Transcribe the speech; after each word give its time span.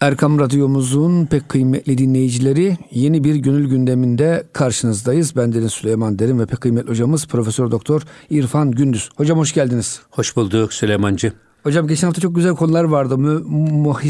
Erkam 0.00 0.38
Radyomuzun 0.38 1.26
pek 1.26 1.48
kıymetli 1.48 1.98
dinleyicileri 1.98 2.78
yeni 2.90 3.24
bir 3.24 3.34
gönül 3.34 3.68
gündeminde 3.68 4.44
karşınızdayız. 4.52 5.36
Ben 5.36 5.52
Deniz 5.52 5.72
Süleyman 5.72 6.18
Derin 6.18 6.38
ve 6.38 6.46
pek 6.46 6.60
kıymetli 6.60 6.90
hocamız 6.90 7.26
Profesör 7.26 7.70
Doktor 7.70 8.02
İrfan 8.30 8.70
Gündüz. 8.70 9.10
Hocam 9.16 9.38
hoş 9.38 9.52
geldiniz. 9.52 10.00
Hoş 10.10 10.36
bulduk 10.36 10.72
Süleymancı. 10.72 11.32
Hocam 11.62 11.88
geçen 11.88 12.06
hafta 12.06 12.20
çok 12.20 12.34
güzel 12.34 12.54
konular 12.54 12.84
vardı. 12.84 13.18
Mü, 13.18 13.40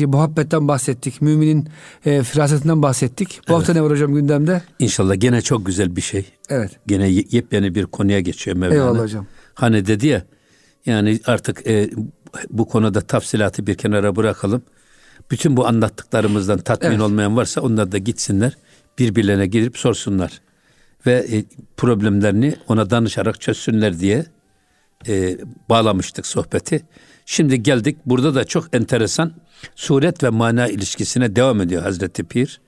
muhabbetten 0.06 0.68
bahsettik. 0.68 1.22
Müminin 1.22 1.68
e, 2.04 2.22
firasetinden 2.22 2.82
bahsettik. 2.82 3.28
Bu 3.28 3.52
evet. 3.52 3.58
hafta 3.58 3.72
ne 3.72 3.82
var 3.82 3.90
hocam 3.90 4.14
gündemde? 4.14 4.62
İnşallah 4.78 5.20
gene 5.20 5.42
çok 5.42 5.66
güzel 5.66 5.96
bir 5.96 6.00
şey. 6.00 6.24
Evet. 6.48 6.70
Gene 6.86 7.08
yepyeni 7.08 7.74
bir 7.74 7.86
konuya 7.86 8.20
geçiyor 8.20 8.56
Mevlana. 8.56 8.74
Eyvallah 8.74 9.02
hocam. 9.02 9.26
Hani 9.54 9.86
dedi 9.86 10.06
ya 10.06 10.22
yani 10.86 11.20
artık 11.26 11.66
e, 11.66 11.90
bu 12.50 12.68
konuda 12.68 13.00
tafsilatı 13.00 13.66
bir 13.66 13.74
kenara 13.74 14.16
bırakalım. 14.16 14.62
Bütün 15.30 15.56
bu 15.56 15.66
anlattıklarımızdan 15.66 16.58
tatmin 16.58 16.90
evet. 16.90 17.00
olmayan 17.00 17.36
varsa 17.36 17.60
onlar 17.60 17.92
da 17.92 17.98
gitsinler. 17.98 18.56
Birbirlerine 18.98 19.46
girip 19.46 19.78
sorsunlar. 19.78 20.40
Ve 21.06 21.26
e, 21.32 21.44
problemlerini 21.76 22.56
ona 22.68 22.90
danışarak 22.90 23.40
çözsünler 23.40 24.00
diye 24.00 24.26
e, 25.08 25.38
bağlamıştık 25.68 26.26
sohbeti. 26.26 26.82
Şimdi 27.26 27.62
geldik 27.62 27.96
burada 28.06 28.34
da 28.34 28.44
çok 28.44 28.74
enteresan 28.76 29.32
suret 29.76 30.22
ve 30.22 30.28
mana 30.28 30.68
ilişkisine 30.68 31.36
devam 31.36 31.60
ediyor 31.60 31.82
Hazreti 31.82 32.24
Pir. 32.24 32.60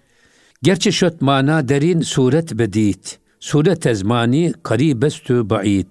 Gerçi 0.62 0.92
şöt 0.92 1.20
mana 1.22 1.68
derin 1.68 2.00
suret 2.00 2.52
bedit. 2.52 3.18
Suret 3.40 3.86
ezmani 3.86 4.52
karibestü 4.62 5.50
ba'id. 5.50 5.86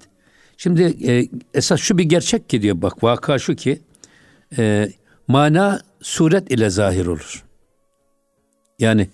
Şimdi 0.58 1.12
e, 1.12 1.28
esas 1.54 1.80
şu 1.80 1.98
bir 1.98 2.04
gerçek 2.04 2.50
ki 2.50 2.62
diyor 2.62 2.82
bak 2.82 3.04
vaka 3.04 3.40
şu 3.40 3.56
ki 3.56 3.80
e, 4.58 4.90
mana 5.28 5.82
suret 6.02 6.52
ile 6.52 6.70
zahir 6.70 7.06
olur. 7.06 7.44
Yani 8.80 9.08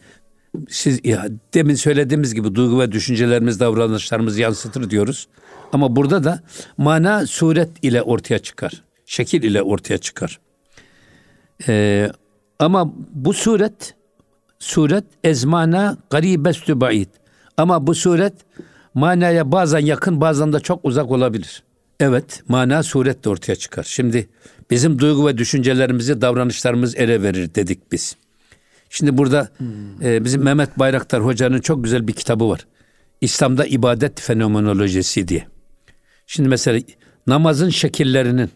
siz 0.69 0.99
ya, 1.03 1.27
demin 1.53 1.75
söylediğimiz 1.75 2.33
gibi 2.33 2.55
duygu 2.55 2.79
ve 2.79 2.91
düşüncelerimiz, 2.91 3.59
davranışlarımız 3.59 4.37
yansıtır 4.37 4.89
diyoruz. 4.89 5.27
Ama 5.73 5.95
burada 5.95 6.23
da 6.23 6.43
mana 6.77 7.27
suret 7.27 7.69
ile 7.81 8.01
ortaya 8.01 8.39
çıkar. 8.39 8.83
Şekil 9.05 9.43
ile 9.43 9.61
ortaya 9.61 9.97
çıkar. 9.97 10.39
Ee, 11.67 12.11
ama 12.59 12.93
bu 13.13 13.33
suret 13.33 13.95
suret 14.59 15.03
ezmana 15.23 15.97
garibestü 16.09 16.81
ba'id. 16.81 17.09
Ama 17.57 17.87
bu 17.87 17.95
suret 17.95 18.33
manaya 18.93 19.51
bazen 19.51 19.79
yakın 19.79 20.21
bazen 20.21 20.53
de 20.53 20.59
çok 20.59 20.85
uzak 20.85 21.11
olabilir. 21.11 21.63
Evet 21.99 22.43
mana 22.47 22.83
suret 22.83 23.23
de 23.25 23.29
ortaya 23.29 23.55
çıkar. 23.55 23.83
Şimdi 23.83 24.29
bizim 24.69 24.99
duygu 24.99 25.27
ve 25.27 25.37
düşüncelerimizi 25.37 26.21
davranışlarımız 26.21 26.95
ele 26.95 27.23
verir 27.23 27.55
dedik 27.55 27.91
biz. 27.91 28.15
Şimdi 28.89 29.17
burada 29.17 29.49
hmm. 29.57 30.03
e, 30.03 30.23
bizim 30.25 30.43
Mehmet 30.43 30.79
Bayraktar 30.79 31.25
hocanın 31.25 31.59
çok 31.59 31.83
güzel 31.83 32.07
bir 32.07 32.13
kitabı 32.13 32.49
var. 32.49 32.67
İslam'da 33.21 33.65
ibadet 33.65 34.21
fenomenolojisi 34.21 35.27
diye. 35.27 35.47
Şimdi 36.27 36.49
mesela 36.49 36.79
namazın 37.27 37.69
şekillerinin 37.69 38.49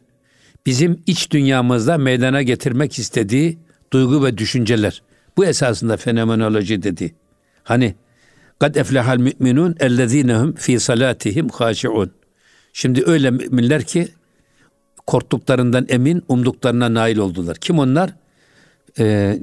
bizim 0.65 1.03
iç 1.07 1.31
dünyamızda 1.31 1.97
meydana 1.97 2.41
getirmek 2.41 2.99
istediği 2.99 3.59
duygu 3.93 4.25
ve 4.25 4.37
düşünceler. 4.37 5.01
Bu 5.37 5.45
esasında 5.45 5.97
fenomenoloji 5.97 6.83
dedi. 6.83 7.15
Hani 7.63 7.95
kad 8.59 8.75
eflehal 8.75 9.17
müminun 9.17 9.75
ellezinehum 9.79 10.55
fi 10.55 10.79
salatihim 10.79 11.49
haşiun. 11.49 12.11
Şimdi 12.73 13.03
öyle 13.05 13.31
müminler 13.31 13.83
ki 13.83 14.07
korktuklarından 15.07 15.85
emin, 15.89 16.23
umduklarına 16.27 16.93
nail 16.93 17.17
oldular. 17.17 17.57
Kim 17.57 17.79
onlar? 17.79 18.13
Ee, 18.99 19.39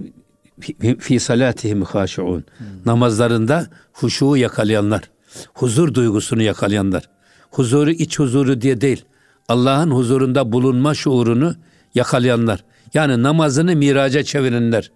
fi 0.99 1.21
salatihim 1.21 1.83
haşiun. 1.83 2.45
Namazlarında 2.87 3.67
huşuğu 3.93 4.37
yakalayanlar, 4.37 5.11
huzur 5.55 5.95
duygusunu 5.95 6.43
yakalayanlar. 6.43 7.09
Huzuru 7.51 7.91
iç 7.91 8.19
huzuru 8.19 8.61
diye 8.61 8.81
değil. 8.81 9.05
Allah'ın 9.49 9.91
huzurunda 9.91 10.53
bulunma 10.53 10.95
şuurunu 10.95 11.55
yakalayanlar. 11.95 12.65
Yani 12.95 13.23
namazını 13.23 13.77
miraca 13.77 14.23
çevirenler. 14.23 14.93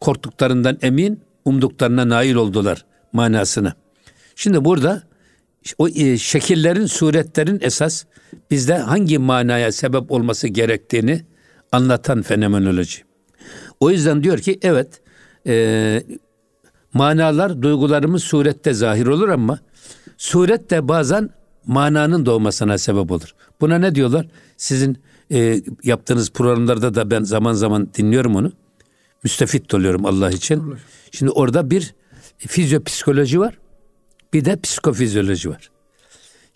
Korktuklarından 0.00 0.78
emin, 0.82 1.20
umduklarına 1.44 2.08
nail 2.08 2.34
oldular 2.34 2.84
manasını. 3.12 3.72
Şimdi 4.36 4.64
burada 4.64 5.02
o 5.78 5.88
e, 5.88 6.18
şekillerin, 6.18 6.86
suretlerin 6.86 7.58
esas 7.62 8.04
bizde 8.50 8.78
hangi 8.78 9.18
manaya 9.18 9.72
sebep 9.72 10.10
olması 10.10 10.48
gerektiğini 10.48 11.24
anlatan 11.72 12.22
fenomenoloji. 12.22 13.02
O 13.80 13.90
yüzden 13.90 14.22
diyor 14.22 14.38
ki 14.38 14.58
evet 14.62 15.00
e, 15.46 16.02
manalar 16.92 17.62
duygularımız 17.62 18.24
surette 18.24 18.74
zahir 18.74 19.06
olur 19.06 19.28
ama 19.28 19.58
suret 20.16 20.70
de 20.70 20.88
bazen 20.88 21.30
mananın 21.66 22.26
doğmasına 22.26 22.78
sebep 22.78 23.10
olur. 23.10 23.34
Buna 23.60 23.78
ne 23.78 23.94
diyorlar? 23.94 24.26
Sizin 24.56 24.98
e, 25.32 25.62
yaptığınız 25.84 26.30
programlarda 26.30 26.94
da 26.94 27.10
ben 27.10 27.22
zaman 27.22 27.52
zaman 27.52 27.88
dinliyorum 27.94 28.36
onu. 28.36 28.52
Müstefit 29.22 29.74
oluyorum 29.74 30.06
Allah 30.06 30.30
için. 30.30 30.74
Şimdi 31.10 31.32
orada 31.32 31.70
bir 31.70 31.94
fizyopsikoloji 32.38 33.40
var. 33.40 33.58
Bir 34.32 34.44
de 34.44 34.60
psikofizyoloji 34.60 35.50
var. 35.50 35.70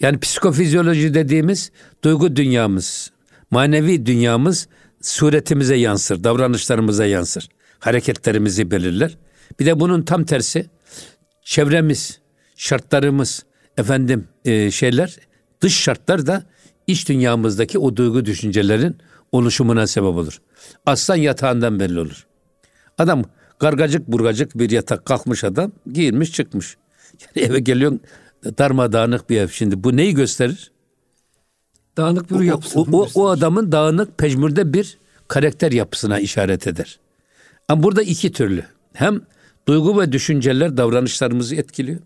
Yani 0.00 0.20
psikofizyoloji 0.20 1.14
dediğimiz 1.14 1.70
duygu 2.04 2.36
dünyamız, 2.36 3.10
manevi 3.50 4.06
dünyamız 4.06 4.68
suretimize 5.02 5.76
yansır, 5.76 6.24
davranışlarımıza 6.24 7.06
yansır. 7.06 7.48
Hareketlerimizi 7.78 8.70
belirler. 8.70 9.18
Bir 9.60 9.66
de 9.66 9.80
bunun 9.80 10.02
tam 10.02 10.24
tersi 10.24 10.70
çevremiz, 11.42 12.20
şartlarımız, 12.56 13.44
efendim 13.76 14.28
e, 14.44 14.70
şeyler, 14.70 15.16
dış 15.60 15.80
şartlar 15.80 16.26
da 16.26 16.44
iç 16.86 17.08
dünyamızdaki 17.08 17.78
o 17.78 17.96
duygu 17.96 18.24
düşüncelerin 18.24 18.96
oluşumuna 19.32 19.86
sebep 19.86 20.08
olur. 20.08 20.40
Aslan 20.86 21.16
yatağından 21.16 21.80
belli 21.80 22.00
olur. 22.00 22.26
Adam 22.98 23.24
gargacık 23.58 24.08
burgacık 24.08 24.58
bir 24.58 24.70
yatak 24.70 25.04
kalkmış 25.04 25.44
adam 25.44 25.72
giyinmiş 25.92 26.32
çıkmış. 26.32 26.76
Yani 27.34 27.46
eve 27.46 27.60
geliyorsun 27.60 28.00
darmadağınık 28.58 29.30
bir 29.30 29.40
ev. 29.40 29.48
Şimdi 29.48 29.84
bu 29.84 29.96
neyi 29.96 30.14
gösterir? 30.14 30.70
Dağınık 31.96 32.30
bir 32.30 32.40
yapısı. 32.40 32.80
O, 32.80 32.86
o, 32.92 33.08
o 33.14 33.28
adamın 33.28 33.72
dağınık 33.72 34.18
pejmürde 34.18 34.72
bir 34.72 34.98
karakter 35.28 35.72
yapısına 35.72 36.18
işaret 36.18 36.66
eder. 36.66 36.98
Ama 37.68 37.82
burada 37.82 38.02
iki 38.02 38.32
türlü. 38.32 38.64
Hem 38.92 39.20
duygu 39.68 40.00
ve 40.00 40.12
düşünceler 40.12 40.76
davranışlarımızı 40.76 41.56
etkiliyor. 41.56 42.00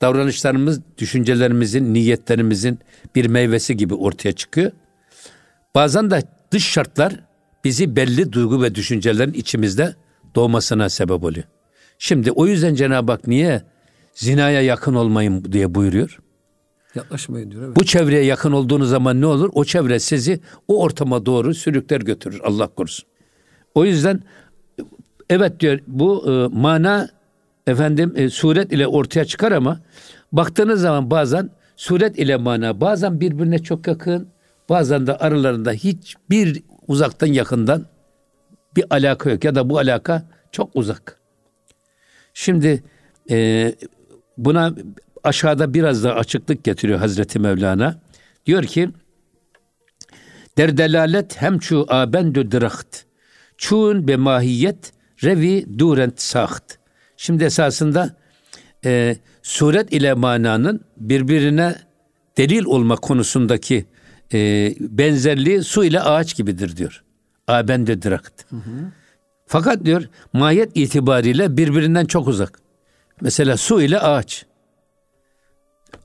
Davranışlarımız 0.00 0.80
düşüncelerimizin, 0.98 1.94
niyetlerimizin 1.94 2.78
bir 3.14 3.26
meyvesi 3.26 3.76
gibi 3.76 3.94
ortaya 3.94 4.32
çıkıyor. 4.32 4.72
Bazen 5.74 6.10
de 6.10 6.22
dış 6.50 6.64
şartlar 6.68 7.20
bizi 7.64 7.96
belli 7.96 8.32
duygu 8.32 8.62
ve 8.62 8.74
düşüncelerin 8.74 9.32
içimizde 9.32 9.94
doğmasına 10.34 10.88
sebep 10.88 11.24
oluyor. 11.24 11.44
Şimdi 11.98 12.32
o 12.32 12.46
yüzden 12.46 12.74
Cenab-ı 12.74 13.12
Hak 13.12 13.26
niye 13.26 13.62
zinaya 14.14 14.62
yakın 14.62 14.94
olmayın 14.94 15.52
diye 15.52 15.74
buyuruyor? 15.74 16.18
Yaklaşmayın 16.94 17.50
diyor. 17.50 17.62
Evet. 17.62 17.76
Bu 17.76 17.84
çevreye 17.84 18.24
yakın 18.24 18.52
olduğunuz 18.52 18.88
zaman 18.88 19.20
ne 19.20 19.26
olur? 19.26 19.50
O 19.52 19.64
çevre 19.64 19.98
sizi 19.98 20.40
o 20.68 20.82
ortama 20.82 21.26
doğru 21.26 21.54
sürükler 21.54 22.00
götürür. 22.00 22.40
Allah 22.44 22.66
korusun. 22.66 23.08
O 23.74 23.84
yüzden 23.84 24.20
evet 25.30 25.60
diyor 25.60 25.78
bu 25.86 26.24
e, 26.30 26.58
mana 26.58 27.08
efendim 27.66 28.12
e, 28.16 28.30
suret 28.30 28.72
ile 28.72 28.86
ortaya 28.86 29.24
çıkar 29.24 29.52
ama 29.52 29.80
baktığınız 30.32 30.80
zaman 30.80 31.10
bazen 31.10 31.50
suret 31.76 32.18
ile 32.18 32.36
mana 32.36 32.80
bazen 32.80 33.20
birbirine 33.20 33.58
çok 33.58 33.86
yakın, 33.86 34.28
bazen 34.68 35.06
de 35.06 35.16
aralarında 35.16 35.72
hiçbir 35.72 36.62
uzaktan 36.88 37.26
yakından 37.26 37.86
bir 38.76 38.84
alaka 38.90 39.30
yok 39.30 39.44
ya 39.44 39.54
da 39.54 39.70
bu 39.70 39.78
alaka 39.78 40.28
çok 40.52 40.70
uzak. 40.74 41.20
Şimdi 42.34 42.82
e, 43.30 43.74
buna 44.36 44.74
aşağıda 45.24 45.74
biraz 45.74 46.04
da 46.04 46.14
açıklık 46.14 46.64
getiriyor 46.64 46.98
Hazreti 46.98 47.38
Mevlana. 47.38 48.00
Diyor 48.46 48.62
ki 48.62 48.90
Der 50.56 50.76
delalet 50.76 51.42
hem 51.42 51.58
çu 51.58 51.86
abendü 51.88 52.50
diraht. 52.50 53.04
Çun 53.58 54.08
be 54.08 54.16
mahiyet 54.16 54.92
revi 55.24 55.78
durent 55.78 56.20
saht. 56.20 56.78
Şimdi 57.16 57.44
esasında 57.44 58.16
e, 58.84 59.16
suret 59.42 59.92
ile 59.92 60.14
mananın 60.14 60.80
birbirine 60.96 61.74
delil 62.36 62.64
olma 62.64 62.96
konusundaki 62.96 63.86
e, 64.32 64.72
benzerliği 64.80 65.62
su 65.62 65.84
ile 65.84 66.00
ağaç 66.00 66.36
gibidir 66.36 66.76
diyor. 66.76 67.04
Abendü 67.48 68.02
dirakt. 68.02 68.50
Hı 68.50 68.56
hı. 68.56 68.92
Fakat 69.46 69.84
diyor 69.84 70.08
mahiyet 70.32 70.70
itibariyle 70.74 71.56
birbirinden 71.56 72.04
çok 72.04 72.28
uzak. 72.28 72.63
Mesela 73.20 73.56
su 73.56 73.82
ile 73.82 73.98
ağaç. 73.98 74.46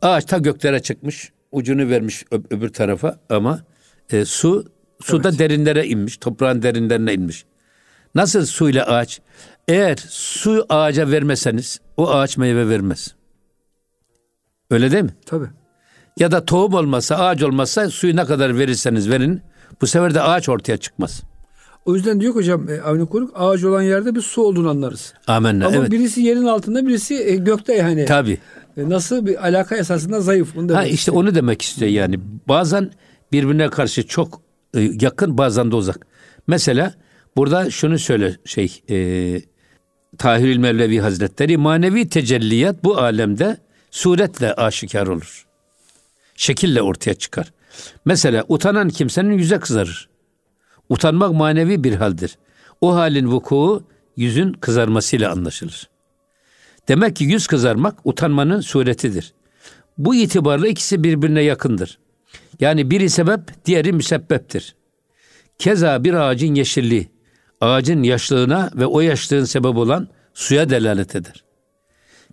Ağaç 0.01 0.25
ta 0.25 0.37
göklere 0.37 0.81
çıkmış, 0.81 1.31
ucunu 1.51 1.89
vermiş 1.89 2.23
öbür 2.31 2.69
tarafa 2.69 3.19
ama 3.29 3.63
e, 4.09 4.25
su 4.25 4.65
suda 5.01 5.29
evet. 5.29 5.39
derinlere 5.39 5.87
inmiş, 5.87 6.17
toprağın 6.17 6.61
derinlerine 6.61 7.13
inmiş. 7.13 7.45
Nasıl 8.15 8.45
suyla 8.45 8.85
ağaç? 8.85 9.21
Eğer 9.67 9.97
su 10.09 10.65
ağaca 10.69 11.11
vermeseniz 11.11 11.79
o 11.97 12.09
ağaç 12.09 12.37
meyve 12.37 12.69
vermez. 12.69 13.15
Öyle 14.71 14.91
değil 14.91 15.03
mi? 15.03 15.13
Tabii. 15.25 15.47
Ya 16.17 16.31
da 16.31 16.45
tohum 16.45 16.73
olmasa, 16.73 17.15
ağaç 17.15 17.43
olmasa 17.43 17.89
suyu 17.89 18.15
ne 18.15 18.25
kadar 18.25 18.57
verirseniz 18.57 19.09
verin 19.09 19.41
bu 19.81 19.87
sefer 19.87 20.13
de 20.13 20.21
ağaç 20.21 20.49
ortaya 20.49 20.77
çıkmaz. 20.77 21.23
O 21.85 21.95
yüzden 21.95 22.21
diyor 22.21 22.33
ki 22.33 22.39
hocam 22.39 22.69
e, 22.69 22.81
Avni 22.81 23.05
Koruk 23.05 23.31
ağaç 23.35 23.63
olan 23.63 23.81
yerde 23.81 24.15
bir 24.15 24.21
su 24.21 24.41
olduğunu 24.41 24.69
anlarız. 24.69 25.13
Amenna. 25.27 25.67
Ama 25.67 25.75
evet. 25.75 25.91
birisi 25.91 26.21
yerin 26.21 26.45
altında 26.45 26.87
birisi 26.87 27.15
e, 27.15 27.35
gökte 27.35 27.73
yani. 27.73 28.05
Tabii. 28.05 28.37
E, 28.77 28.89
Nasıl 28.89 29.25
bir 29.25 29.47
alaka 29.47 29.75
esasında 29.75 30.21
zayıf. 30.21 30.55
Bunu 30.55 30.75
Ha 30.75 30.85
işte 30.85 31.11
onu 31.11 31.35
demek 31.35 31.61
istiyor 31.61 31.91
yani. 31.91 32.19
Bazen 32.47 32.91
birbirine 33.31 33.69
karşı 33.69 34.07
çok 34.07 34.41
e, 34.73 34.81
yakın 35.01 35.37
bazen 35.37 35.71
de 35.71 35.75
uzak. 35.75 36.07
Mesela 36.47 36.93
burada 37.35 37.69
şunu 37.69 37.99
söyle 37.99 38.37
şey 38.45 38.81
e, 38.89 39.41
Tahirül 40.17 40.57
Mevlevi 40.57 40.99
Hazretleri 40.99 41.57
manevi 41.57 42.09
tecelliyat 42.09 42.83
bu 42.83 42.97
alemde 42.97 43.57
suretle 43.91 44.53
aşikar 44.53 45.07
olur. 45.07 45.45
Şekille 46.35 46.81
ortaya 46.81 47.13
çıkar. 47.13 47.51
Mesela 48.05 48.45
utanan 48.47 48.89
kimsenin 48.89 49.33
yüze 49.37 49.59
kızarır. 49.59 50.08
Utanmak 50.89 51.33
manevi 51.33 51.83
bir 51.83 51.95
haldir. 51.95 52.37
O 52.81 52.95
halin 52.95 53.27
vuku 53.27 53.83
yüzün 54.17 54.53
kızarmasıyla 54.53 55.31
anlaşılır. 55.31 55.89
Demek 56.87 57.15
ki 57.15 57.23
yüz 57.23 57.47
kızarmak 57.47 57.99
utanmanın 58.03 58.61
suretidir. 58.61 59.33
Bu 59.97 60.15
itibarla 60.15 60.67
ikisi 60.67 61.03
birbirine 61.03 61.41
yakındır. 61.41 61.99
Yani 62.59 62.91
biri 62.91 63.09
sebep, 63.09 63.65
diğeri 63.65 63.93
müsebbeptir. 63.93 64.75
Keza 65.57 66.03
bir 66.03 66.13
ağacın 66.13 66.55
yeşilliği, 66.55 67.09
ağacın 67.61 68.03
yaşlığına 68.03 68.71
ve 68.75 68.85
o 68.85 69.01
yaşlığın 69.01 69.45
sebep 69.45 69.75
olan 69.75 70.07
suya 70.33 70.69
delalet 70.69 71.15
eder. 71.15 71.43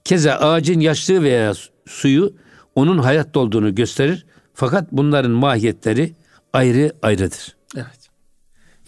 Keza 0.04 0.32
ağacın 0.32 0.80
yaşlığı 0.80 1.22
veya 1.22 1.52
suyu 1.86 2.34
onun 2.74 2.98
hayatta 2.98 3.40
olduğunu 3.40 3.74
gösterir. 3.74 4.26
Fakat 4.54 4.92
bunların 4.92 5.30
mahiyetleri 5.30 6.14
ayrı 6.52 6.92
ayrıdır. 7.02 7.55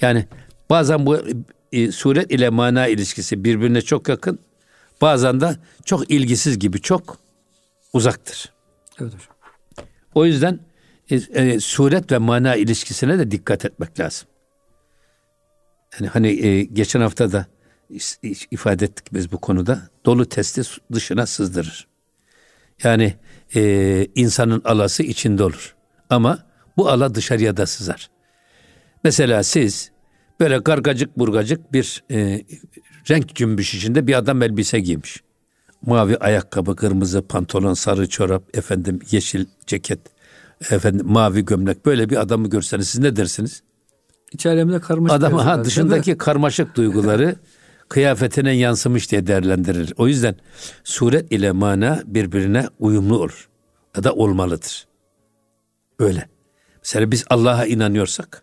Yani 0.01 0.27
bazen 0.71 1.07
bu 1.07 1.19
e, 1.73 1.93
suret 1.93 2.33
ile 2.33 2.49
mana 2.49 2.87
ilişkisi 2.87 3.45
birbirine 3.45 3.81
çok 3.81 4.09
yakın. 4.09 4.39
Bazen 5.01 5.41
de 5.41 5.57
çok 5.85 6.11
ilgisiz 6.11 6.59
gibi 6.59 6.81
çok 6.81 7.19
uzaktır. 7.93 8.53
Evet 9.01 9.15
hocam. 9.15 9.37
O 10.15 10.25
yüzden 10.25 10.61
e, 11.11 11.17
e, 11.17 11.61
suret 11.61 12.13
ve 12.13 12.19
mana 12.19 12.55
ilişkisine 12.57 13.19
de 13.19 13.31
dikkat 13.31 13.65
etmek 13.65 14.01
lazım. 14.01 14.29
Yani 15.95 16.09
hani 16.09 16.29
e, 16.29 16.65
geçen 16.65 17.01
hafta 17.01 17.33
da 17.33 17.47
ifade 18.51 18.85
ettik 18.85 19.15
biz 19.15 19.33
bu 19.33 19.39
konuda. 19.39 19.83
Dolu 20.07 20.27
testi 20.29 20.63
dışına 20.93 21.27
sızdırır. 21.27 21.89
Yani 22.83 23.15
e, 23.55 24.07
insanın 24.15 24.63
alası 24.65 25.03
içinde 25.03 25.45
olur. 25.45 25.77
Ama 26.11 26.47
bu 26.77 26.89
ala 26.89 27.15
dışarıya 27.15 27.57
da 27.57 27.67
sızar. 27.67 28.11
Mesela 29.05 29.43
siz 29.43 29.91
böyle 30.41 30.59
gargacık 30.59 31.19
burgacık 31.19 31.73
bir 31.73 32.05
e, 32.11 32.45
renk 33.11 33.35
cümbüş 33.35 33.75
içinde 33.75 34.07
bir 34.07 34.19
adam 34.19 34.43
elbise 34.43 34.81
giymiş. 34.81 35.23
Mavi 35.87 36.17
ayakkabı, 36.17 36.77
kırmızı 36.77 37.23
pantolon, 37.23 37.75
sarı 37.75 38.09
çorap, 38.09 38.57
efendim 38.57 39.01
yeşil 39.11 39.47
ceket, 39.67 40.01
efendim 40.71 41.07
mavi 41.07 41.45
gömlek 41.45 41.87
böyle 41.87 42.11
bir 42.11 42.17
adamı 42.17 42.51
görseniz 42.51 42.89
siz 42.89 43.01
ne 43.01 43.17
dersiniz? 43.17 43.63
İç 44.33 44.47
alemde 44.47 44.81
karmaşık. 44.81 45.17
Adam 45.17 45.33
biraz 45.33 45.47
ha 45.47 45.65
dışındaki 45.65 46.19
karmaşık 46.19 46.77
duyguları 46.77 47.37
kıyafetine 47.89 48.57
yansımış 48.57 49.11
diye 49.11 49.27
değerlendirilir. 49.27 49.95
O 49.97 50.09
yüzden 50.09 50.37
suret 50.85 51.33
ile 51.33 51.53
mana 51.53 52.03
birbirine 52.07 52.67
uyumlu 52.79 53.19
olur. 53.19 53.49
Ya 53.97 54.05
da 54.05 54.13
olmalıdır. 54.13 54.87
Öyle. 55.99 56.29
Mesela 56.85 57.11
biz 57.11 57.25
Allah'a 57.31 57.67
inanıyorsak 57.67 58.43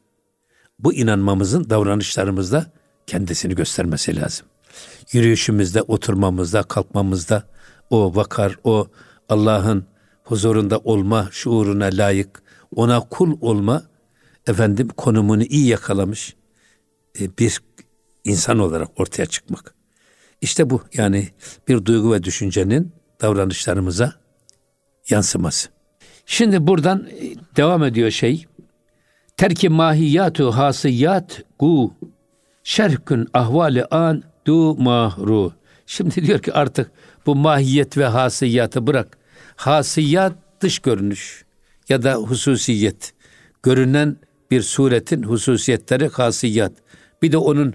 bu 0.80 0.94
inanmamızın 0.94 1.70
davranışlarımızda 1.70 2.72
kendisini 3.08 3.56
göstermesi 3.56 4.16
lazım. 4.16 4.48
Yürüyüşümüzde, 5.12 5.82
oturmamızda, 5.82 6.64
kalkmamızda 6.64 7.44
o 7.90 8.16
vakar, 8.16 8.60
o 8.64 8.88
Allah'ın 9.30 9.86
huzurunda 10.24 10.78
olma 10.78 11.30
şuuruna 11.32 11.86
layık, 11.86 12.44
ona 12.76 13.00
kul 13.00 13.38
olma 13.42 13.84
efendim 14.48 14.88
konumunu 14.88 15.44
iyi 15.44 15.68
yakalamış 15.68 16.36
e, 17.20 17.38
bir 17.38 17.60
insan 18.24 18.60
olarak 18.60 19.00
ortaya 19.00 19.26
çıkmak. 19.26 19.76
İşte 20.42 20.70
bu 20.70 20.82
yani 20.94 21.30
bir 21.68 21.86
duygu 21.86 22.14
ve 22.14 22.24
düşüncenin 22.24 22.92
davranışlarımıza 23.22 24.14
yansıması. 25.10 25.70
Şimdi 26.26 26.68
buradan 26.68 27.08
e, 27.08 27.36
devam 27.56 27.84
ediyor 27.84 28.12
şey. 28.12 28.46
Terki 29.38 29.70
mahiyatu 29.70 30.52
hasiyat 30.52 31.44
gu 31.60 31.94
şerhkün 32.64 33.28
ahvali 33.34 33.86
an 33.86 34.24
du 34.48 34.76
mahru. 34.76 35.54
Şimdi 35.86 36.28
diyor 36.28 36.40
ki 36.40 36.54
artık 36.54 36.92
bu 37.26 37.36
mahiyet 37.36 37.98
ve 37.98 38.06
hasiyatı 38.06 38.88
bırak. 38.88 39.18
Hasiyat 39.56 40.34
dış 40.62 40.80
görünüş 40.80 41.46
ya 41.90 42.04
da 42.04 42.14
hususiyet. 42.14 43.14
Görünen 43.64 44.18
bir 44.52 44.62
suretin 44.62 45.24
hususiyetleri 45.24 46.08
hasiyat. 46.08 46.72
Bir 47.22 47.32
de 47.32 47.38
onun 47.38 47.74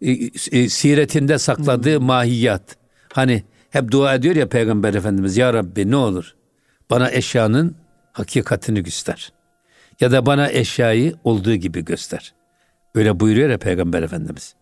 e, 0.00 0.10
e, 0.52 0.68
siretinde 0.68 1.38
sakladığı 1.38 2.00
mahiyat. 2.00 2.76
Hani 3.12 3.44
hep 3.70 3.90
dua 3.90 4.14
ediyor 4.14 4.36
ya 4.36 4.48
Peygamber 4.48 4.94
Efendimiz 4.94 5.36
ya 5.36 5.54
Rabbi 5.54 5.90
ne 5.90 5.96
olur 5.96 6.34
bana 6.90 7.10
eşyanın 7.10 7.76
hakikatini 8.12 8.82
göster. 8.82 9.32
Ya 10.00 10.12
da 10.12 10.26
bana 10.26 10.50
eşyayı 10.50 11.14
olduğu 11.24 11.54
gibi 11.54 11.84
göster. 11.84 12.32
Öyle 12.94 13.20
buyuruyor 13.20 13.50
ya 13.50 13.58
Peygamber 13.58 14.02
Efendimiz. 14.02 14.54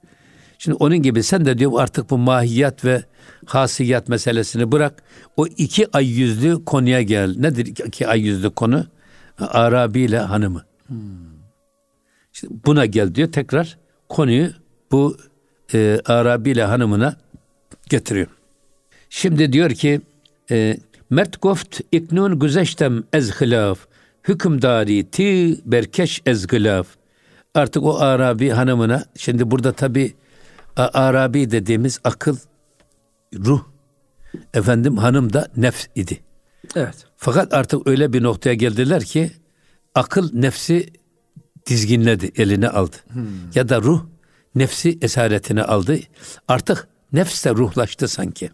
Şimdi 0.59 0.77
onun 0.77 0.97
gibi 0.97 1.23
sen 1.23 1.45
de 1.45 1.59
diyor 1.59 1.73
artık 1.77 2.11
bu 2.11 2.19
mahiyat 2.19 2.85
ve 2.85 3.03
hasiyat 3.47 4.09
meselesini 4.09 4.73
bırak. 4.73 5.03
O 5.37 5.47
iki 5.47 5.97
ay 5.97 6.07
yüzlü 6.07 6.65
konuya 6.65 7.03
gel. 7.03 7.37
Nedir 7.39 7.67
iki 7.67 8.09
ay 8.09 8.21
yüzlü 8.21 8.51
konu? 8.51 8.87
Arabi 9.39 10.01
ile 10.01 10.19
hanımı. 10.19 10.65
Şimdi 12.33 12.55
buna 12.67 12.87
gel 12.87 13.15
diyor 13.15 13.33
tekrar 13.33 13.79
konuyu 14.09 14.51
bu 14.93 15.17
e, 15.75 16.01
Arabi 16.05 16.51
ile 16.51 16.65
hanımına 16.65 17.17
getiriyor. 17.89 18.29
Şimdi 19.11 19.53
diyor 19.53 19.71
ki 19.71 20.01
e, 20.51 20.77
Mert 21.11 21.43
goft 21.43 21.81
iknun 21.93 22.39
güzeştem 22.39 23.05
ez 23.13 23.41
hilaf 23.41 23.79
hükümdari 24.29 25.11
ti 25.11 25.61
berkeş 25.65 26.23
ez 26.27 26.47
gılaf. 26.47 26.87
Artık 27.55 27.83
o 27.83 27.99
Arabi 27.99 28.49
hanımına 28.49 29.05
şimdi 29.17 29.51
burada 29.51 29.73
tabi 29.73 30.15
Arabi 30.77 31.51
dediğimiz 31.51 32.01
akıl 32.05 32.37
ruh 33.35 33.65
efendim 34.55 34.97
hanım 34.97 35.33
da 35.33 35.49
nefs 35.57 35.87
idi. 35.95 36.21
Evet. 36.77 37.07
Fakat 37.17 37.55
artık 37.55 37.87
öyle 37.87 38.13
bir 38.13 38.23
noktaya 38.23 38.55
geldiler 38.55 39.05
ki 39.05 39.31
akıl 39.95 40.31
nefsi 40.33 40.93
dizginledi, 41.67 42.33
eline 42.37 42.69
aldı. 42.69 42.97
Ya 43.55 43.69
da 43.69 43.83
ruh 43.83 44.07
nefsi 44.55 44.99
esaretini 45.03 45.63
aldı. 45.63 45.99
Artık 46.49 46.89
nefs 47.13 47.45
de 47.45 47.51
ruhlaştı 47.51 48.09
sanki. 48.09 48.51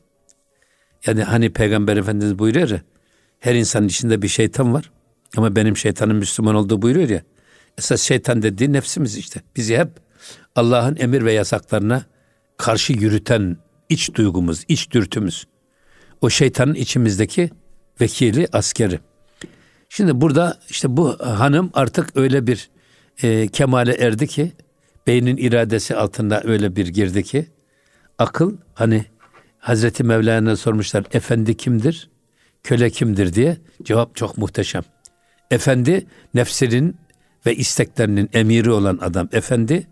Yani 1.07 1.23
hani 1.23 1.53
Peygamber 1.53 1.97
Efendimiz 1.97 2.39
buyuruyor 2.39 2.69
ya, 2.69 2.81
her 3.41 3.55
insanın 3.55 3.89
içinde 3.89 4.23
bir 4.23 4.29
şeytan 4.29 4.75
var. 4.75 4.91
Ama 5.37 5.57
benim 5.57 5.77
şeytanım 5.77 6.17
Müslüman 6.17 6.55
olduğu 6.55 6.83
buyuruyor 6.83 7.09
ya. 7.09 7.23
Esas 7.79 8.03
şeytan 8.03 8.43
dediği 8.43 8.73
nefsimiz 8.73 9.17
işte. 9.17 9.41
Bizi 9.57 9.79
hep 9.79 9.89
Allah'ın 10.57 10.97
emir 10.97 11.25
ve 11.25 11.33
yasaklarına 11.33 12.05
karşı 12.57 12.93
yürüten 12.93 13.57
iç 13.89 14.15
duygumuz, 14.15 14.65
iç 14.69 14.91
dürtümüz. 14.91 15.47
O 16.21 16.31
şeytanın 16.31 16.75
içimizdeki 16.75 17.51
vekili, 18.01 18.49
askeri. 18.53 19.01
Şimdi 19.89 20.21
burada 20.21 20.59
işte 20.69 20.97
bu 20.97 21.19
hanım 21.21 21.71
artık 21.75 22.17
öyle 22.17 22.47
bir 22.47 22.71
e, 23.23 23.49
kemale 23.49 23.95
erdi 23.95 24.27
ki 24.27 24.53
beynin 25.07 25.37
iradesi 25.37 25.97
altında 25.97 26.43
öyle 26.45 26.77
bir 26.77 26.87
girdi 26.87 27.23
ki 27.23 27.47
akıl 28.19 28.57
hani 28.75 29.05
Hazreti 29.59 30.05
Mevlana 30.05 30.57
sormuşlar 30.57 31.05
efendi 31.13 31.57
kimdir? 31.57 32.11
Köle 32.63 32.91
kimdir 32.91 33.35
diye 33.35 33.57
cevap 33.83 34.17
çok 34.17 34.39
muhteşem. 34.39 34.83
Efendi 35.55 36.07
nefsinin 36.35 36.97
ve 37.47 37.57
isteklerinin 37.57 38.31
emiri 38.33 38.71
olan 38.71 38.99
adam 39.03 39.29
efendi, 39.33 39.87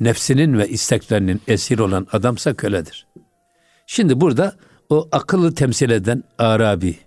nefsinin 0.00 0.58
ve 0.58 0.68
isteklerinin 0.68 1.40
esir 1.48 1.78
olan 1.78 2.06
adamsa 2.12 2.54
köledir. 2.54 3.06
Şimdi 3.86 4.20
burada 4.20 4.56
o 4.88 5.08
akıllı 5.12 5.54
temsil 5.54 5.90
eden 5.90 6.22
Arabi, 6.38 6.98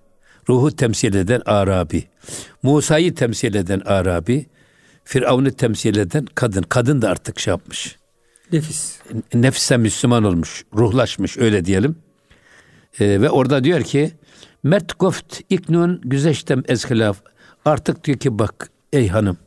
ruhu 0.50 0.72
temsil 0.76 1.14
eden 1.16 1.42
Arabi, 1.46 2.04
Musa'yı 2.64 3.16
temsil 3.16 3.56
eden 3.56 3.80
Arabi, 3.86 4.46
Firavun'u 5.04 5.52
temsil 5.52 5.98
eden 5.98 6.26
kadın. 6.36 6.62
Kadın 6.62 7.02
da 7.02 7.10
artık 7.10 7.40
şey 7.40 7.52
yapmış. 7.52 7.98
Nefis. 8.52 9.00
Nefse 9.34 9.78
Müslüman 9.78 10.24
olmuş, 10.24 10.66
ruhlaşmış 10.76 11.38
öyle 11.38 11.66
diyelim. 11.66 11.96
Ee, 13.00 13.22
ve 13.22 13.30
orada 13.30 13.64
diyor 13.64 13.82
ki 13.82 14.12
Mert 14.64 15.00
goft 15.00 15.42
iknun 15.50 16.02
güzeştem 16.04 16.64
ezhilaf. 16.68 17.22
Artık 17.66 18.04
diyor 18.04 18.18
ki 18.18 18.40
bak 18.40 18.70
ey 18.94 19.08
hanım 19.08 19.38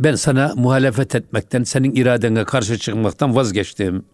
ben 0.00 0.14
sana 0.14 0.52
muhalefet 0.56 1.14
etmekten, 1.14 1.62
senin 1.62 1.94
iradene 1.94 2.44
karşı 2.44 2.78
çıkmaktan 2.78 3.36
vazgeçtim. 3.36 4.04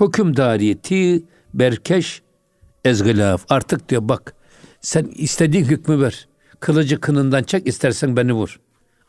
Hükümdari 0.00 0.78
ti 0.78 1.24
berkeş 1.54 2.22
ezgilaf. 2.84 3.44
Artık 3.48 3.88
diyor 3.88 4.08
bak 4.08 4.34
sen 4.80 5.04
istediğin 5.14 5.64
hükmü 5.64 6.00
ver. 6.00 6.28
Kılıcı 6.60 7.00
kınından 7.00 7.42
çek 7.42 7.66
istersen 7.66 8.16
beni 8.16 8.32
vur. 8.32 8.60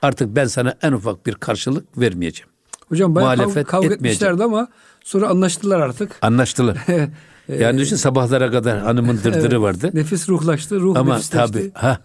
Artık 0.02 0.36
ben 0.36 0.46
sana 0.46 0.74
en 0.82 0.92
ufak 0.92 1.26
bir 1.26 1.34
karşılık 1.34 1.98
vermeyeceğim. 1.98 2.50
Hocam 2.90 3.16
bayağı 3.16 3.36
Muhalefet 3.36 3.68
kavga, 3.68 3.88
kavga 3.88 3.96
etmişlerdi 3.96 4.44
ama 4.44 4.68
sonra 5.04 5.28
anlaştılar 5.28 5.80
artık. 5.80 6.18
Anlaştılar. 6.22 6.78
yani 7.60 7.80
düşün 7.80 7.96
sabahlara 7.96 8.52
kadar 8.52 8.80
hanımın 8.80 9.18
dırdırı 9.18 9.42
evet, 9.42 9.60
vardı. 9.60 9.90
Nefis 9.94 10.30
ruhlaştı, 10.30 10.80
ruh 10.80 10.98
ama 10.98 11.16
nefisleşti. 11.16 11.54
tabi 11.54 11.72
ha 11.74 12.00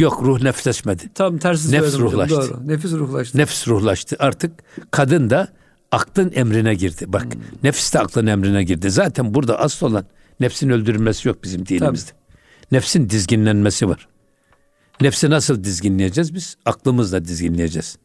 yok 0.00 0.22
ruh 0.22 0.42
nefsleşmedi. 0.42 1.10
Tam 1.14 1.38
tersi 1.38 1.72
Nefs 1.72 1.98
ruhlaştı. 1.98 2.36
Doğru. 2.36 2.68
Nefis 2.68 2.92
ruhlaştı. 2.92 3.38
Nefs 3.38 3.68
ruhlaştı. 3.68 4.16
Artık 4.18 4.52
kadın 4.90 5.30
da 5.30 5.48
aklın 5.92 6.32
emrine 6.34 6.74
girdi. 6.74 7.04
Bak 7.08 7.24
hmm. 7.24 7.42
nefis 7.62 7.94
de 7.94 7.98
aklın 8.00 8.26
emrine 8.26 8.64
girdi. 8.64 8.90
Zaten 8.90 9.34
burada 9.34 9.58
asıl 9.58 9.86
olan 9.86 10.04
nefsin 10.40 10.70
öldürülmesi 10.70 11.28
yok 11.28 11.44
bizim 11.44 11.66
dinimizde. 11.66 12.10
Tabii. 12.10 12.20
Nefsin 12.72 13.10
dizginlenmesi 13.10 13.88
var. 13.88 14.08
Nefsi 15.00 15.30
nasıl 15.30 15.64
dizginleyeceğiz 15.64 16.34
biz? 16.34 16.56
Aklımızla 16.64 17.24
dizginleyeceğiz. 17.24 17.96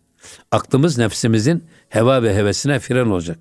Aklımız 0.51 0.97
nefsimizin 0.97 1.63
heva 1.89 2.23
ve 2.23 2.35
hevesine 2.35 2.79
fren 2.79 3.05
olacak. 3.05 3.39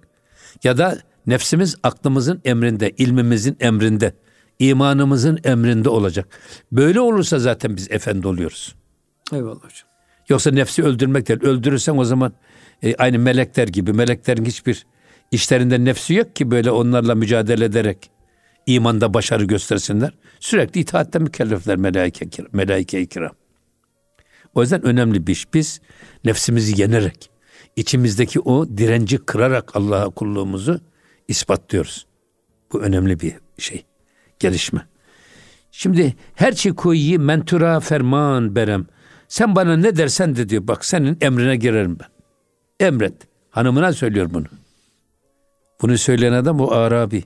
Ya 0.65 0.79
da 0.79 0.99
nefsimiz 1.27 1.77
aklımızın 1.83 2.41
emrinde, 2.45 2.91
ilmimizin 2.91 3.57
emrinde, 3.61 4.15
imanımızın 4.59 5.39
emrinde 5.45 5.89
olacak. 5.89 6.29
Böyle 6.73 7.01
olursa 7.01 7.39
zaten 7.39 7.77
biz 7.77 7.91
efendi 7.91 8.29
oluyoruz. 8.29 8.75
Eyvallah 9.33 9.57
hocam. 9.57 9.89
Yoksa 10.29 10.51
nefsi 10.51 10.85
öldürmek 10.85 11.29
değil. 11.29 11.41
Öldürürsen 11.43 11.97
o 11.97 12.05
zaman 12.05 12.33
e, 12.83 12.95
aynı 12.95 13.19
melekler 13.19 13.69
gibi. 13.69 13.93
Meleklerin 13.93 14.45
hiçbir 14.45 14.87
işlerinde 15.31 15.85
nefsi 15.85 16.15
yok 16.15 16.37
ki 16.37 16.51
böyle 16.51 16.71
onlarla 16.71 17.15
mücadele 17.15 17.65
ederek 17.65 18.11
imanda 18.67 19.15
başarı 19.15 19.45
göstersinler. 19.45 20.13
Sürekli 20.41 20.81
itaatte 20.81 21.19
mükellefler 21.19 21.77
melaike, 21.77 22.29
melaike-i 22.53 23.07
kiram. 23.07 23.33
O 24.55 24.63
yüzden 24.63 24.87
önemli 24.87 25.27
bir 25.27 25.33
iş. 25.33 25.55
Biz 25.55 25.81
nefsimizi 26.25 26.81
yenerek, 26.83 27.31
içimizdeki 27.77 28.41
o 28.41 28.69
direnci 28.69 29.19
kırarak 29.19 29.77
Allah'a 29.77 30.11
kulluğumuzu 30.11 30.81
ispatlıyoruz. 31.29 32.07
Bu 32.73 32.83
önemli 32.83 33.21
bir 33.21 33.35
şey, 33.59 33.85
gelişme. 34.49 34.87
Şimdi 35.71 36.15
her 36.35 36.55
çikoyi 36.55 37.19
mentura 37.19 37.81
ferman 37.81 38.55
berem. 38.57 38.87
Sen 39.29 39.57
bana 39.57 39.77
ne 39.77 39.97
dersen 39.97 40.37
de 40.37 40.49
diyor 40.49 40.69
bak 40.69 40.85
senin 40.85 41.19
emrine 41.21 41.57
girerim 41.57 41.99
ben. 42.01 42.07
Emret. 42.87 43.15
Hanımına 43.51 43.93
söylüyor 43.93 44.31
bunu. 44.35 44.47
Bunu 45.83 45.99
söyleyen 45.99 46.33
adam 46.33 46.61
o 46.61 46.71
Arabi. 46.71 47.25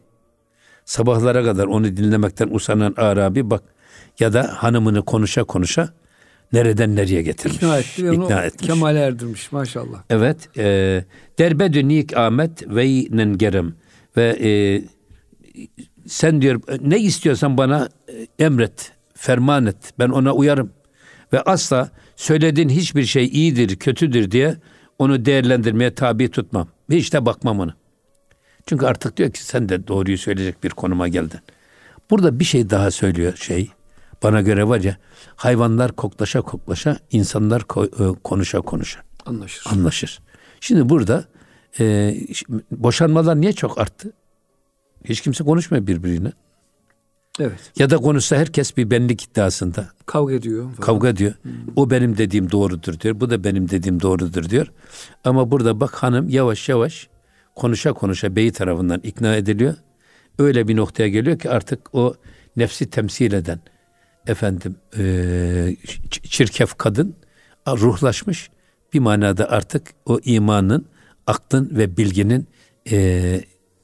Sabahlara 0.84 1.44
kadar 1.44 1.66
onu 1.66 1.96
dinlemekten 1.96 2.48
usanan 2.50 2.94
Arabi 2.96 3.50
bak 3.50 3.62
ya 4.20 4.32
da 4.32 4.50
hanımını 4.56 5.04
konuşa 5.04 5.44
konuşa 5.44 5.88
nereden 6.52 6.96
nereye 6.96 7.22
getirmiş. 7.22 7.56
İkna 7.56 7.78
etti 7.78 8.02
İkna 8.12 8.42
etmiş. 8.42 8.66
kemale 8.66 8.98
erdirmiş 9.00 9.52
maşallah. 9.52 10.02
Evet. 10.10 10.58
E, 10.58 11.04
derbedü 11.38 11.88
nik 11.88 12.16
amet 12.16 12.68
ve 12.68 12.86
gerem 13.36 13.74
ve 14.16 14.38
e, 14.42 14.50
sen 16.08 16.42
diyor 16.42 16.60
ne 16.80 16.98
istiyorsan 16.98 17.58
bana 17.58 17.88
e, 18.08 18.44
emret, 18.44 18.92
ferman 19.14 19.66
et. 19.66 19.76
Ben 19.98 20.08
ona 20.08 20.32
uyarım. 20.32 20.70
Ve 21.32 21.42
asla 21.42 21.90
söylediğin 22.16 22.68
hiçbir 22.68 23.04
şey 23.04 23.26
iyidir, 23.26 23.76
kötüdür 23.76 24.30
diye 24.30 24.56
onu 24.98 25.24
değerlendirmeye 25.24 25.94
tabi 25.94 26.30
tutmam. 26.30 26.68
Ve 26.90 26.96
işte 26.96 27.26
bakmam 27.26 27.60
ona. 27.60 27.74
Çünkü 28.66 28.86
artık 28.86 29.16
diyor 29.16 29.30
ki 29.30 29.44
sen 29.44 29.68
de 29.68 29.88
doğruyu 29.88 30.18
söyleyecek 30.18 30.64
bir 30.64 30.70
konuma 30.70 31.08
geldin. 31.08 31.40
Burada 32.10 32.40
bir 32.40 32.44
şey 32.44 32.70
daha 32.70 32.90
söylüyor 32.90 33.36
şey. 33.36 33.70
Bana 34.22 34.40
göre 34.40 34.68
var 34.68 34.80
ya 34.80 34.96
hayvanlar 35.36 35.92
koklaşa 35.92 36.40
koklaşa 36.40 36.98
insanlar 37.10 37.60
ko- 37.60 38.12
e, 38.12 38.18
konuşa 38.24 38.60
konuşa. 38.60 39.00
Anlaşır. 39.26 39.66
Anlaşır. 39.72 40.20
Şimdi 40.60 40.88
burada 40.88 41.24
e, 41.80 42.14
boşanmalar 42.70 43.40
niye 43.40 43.52
çok 43.52 43.78
arttı? 43.78 44.12
Hiç 45.04 45.20
kimse 45.20 45.44
konuşmuyor 45.44 45.86
birbirine. 45.86 46.32
Evet. 47.40 47.72
Ya 47.78 47.90
da 47.90 47.96
konuşsa 47.96 48.36
herkes 48.36 48.76
bir 48.76 48.90
benlik 48.90 49.24
iddiasında. 49.24 49.88
Kavga 50.06 50.34
ediyor. 50.34 50.62
Falan. 50.62 50.74
Kavga 50.76 51.16
diyor. 51.16 51.34
Hmm. 51.42 51.52
O 51.76 51.90
benim 51.90 52.18
dediğim 52.18 52.50
doğrudur 52.50 53.00
diyor. 53.00 53.20
Bu 53.20 53.30
da 53.30 53.44
benim 53.44 53.70
dediğim 53.70 54.02
doğrudur 54.02 54.50
diyor. 54.50 54.66
Ama 55.24 55.50
burada 55.50 55.80
bak 55.80 55.94
hanım 55.94 56.28
yavaş 56.28 56.68
yavaş 56.68 57.08
konuşa 57.54 57.92
konuşa 57.92 58.36
beyi 58.36 58.52
tarafından 58.52 59.00
ikna 59.00 59.36
ediliyor. 59.36 59.74
Öyle 60.38 60.68
bir 60.68 60.76
noktaya 60.76 61.08
geliyor 61.08 61.38
ki 61.38 61.50
artık 61.50 61.94
o 61.94 62.14
nefsi 62.56 62.90
temsil 62.90 63.32
eden 63.32 63.60
efendim 64.26 64.76
e, 64.98 65.76
çirkef 66.10 66.74
kadın 66.74 67.14
ruhlaşmış 67.68 68.50
bir 68.92 68.98
manada 68.98 69.50
artık 69.50 69.82
o 70.06 70.20
imanın, 70.24 70.86
aklın 71.26 71.70
ve 71.76 71.96
bilginin 71.96 72.48
e, 72.90 73.40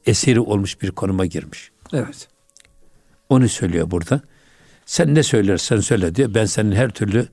esiri 0.07 0.41
olmuş 0.41 0.83
bir 0.83 0.91
konuma 0.91 1.27
girmiş. 1.27 1.71
Evet. 1.93 2.29
Onu 3.29 3.49
söylüyor 3.49 3.91
burada. 3.91 4.21
Sen 4.87 5.15
ne 5.15 5.23
söylersen 5.23 5.81
söyle 5.81 6.15
diyor. 6.15 6.35
Ben 6.35 6.45
senin 6.45 6.73
her 6.73 6.91
türlü 6.91 7.29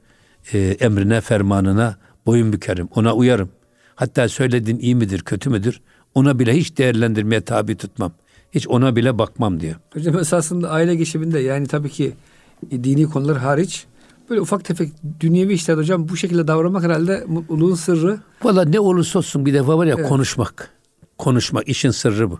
e, 0.54 0.60
emrine, 0.60 1.22
fermanına 1.22 1.98
boyun 2.26 2.54
bükerim. 2.54 2.90
Ona 2.96 3.14
uyarım. 3.14 3.50
Hatta 3.96 4.30
söylediğin 4.30 4.80
iyi 4.80 4.96
midir, 4.96 5.22
kötü 5.22 5.50
müdür? 5.50 5.82
Ona 6.16 6.40
bile 6.40 6.58
hiç 6.58 6.78
değerlendirmeye 6.78 7.42
tabi 7.42 7.78
tutmam. 7.78 8.12
Hiç 8.52 8.68
ona 8.68 8.96
bile 8.96 9.18
bakmam 9.18 9.60
diyor. 9.60 9.76
Hocam 9.94 10.18
esasında 10.20 10.70
aile 10.70 10.96
geçiminde 10.96 11.40
yani 11.40 11.68
tabii 11.68 11.90
ki 11.90 12.14
dini 12.72 13.04
konular 13.04 13.38
hariç 13.38 13.86
böyle 14.30 14.42
ufak 14.42 14.66
tefek 14.66 14.92
dünyevi 15.20 15.54
işler 15.54 15.78
hocam 15.78 16.10
bu 16.10 16.18
şekilde 16.18 16.48
davranmak 16.48 16.84
herhalde 16.84 17.24
mutluluğun 17.28 17.76
sırrı. 17.76 18.20
Valla 18.44 18.66
ne 18.66 18.80
olursa 18.80 19.20
olsun 19.20 19.46
bir 19.46 19.54
defa 19.54 19.78
var 19.78 19.86
ya 19.86 19.96
evet. 20.00 20.10
konuşmak. 20.10 20.70
Konuşmak 21.18 21.68
işin 21.68 21.92
sırrı 21.92 22.32
bu. 22.32 22.40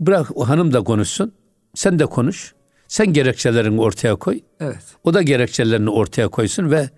Bırak 0.00 0.36
o 0.36 0.48
hanım 0.48 0.72
da 0.72 0.84
konuşsun. 0.84 1.32
Sen 1.74 1.98
de 1.98 2.06
konuş. 2.06 2.54
Sen 2.88 3.12
gerekçelerini 3.12 3.80
ortaya 3.80 4.16
koy. 4.16 4.40
Evet. 4.60 4.84
O 5.04 5.14
da 5.14 5.22
gerekçelerini 5.22 5.90
ortaya 5.90 6.28
koysun 6.28 6.70
ve 6.70 6.90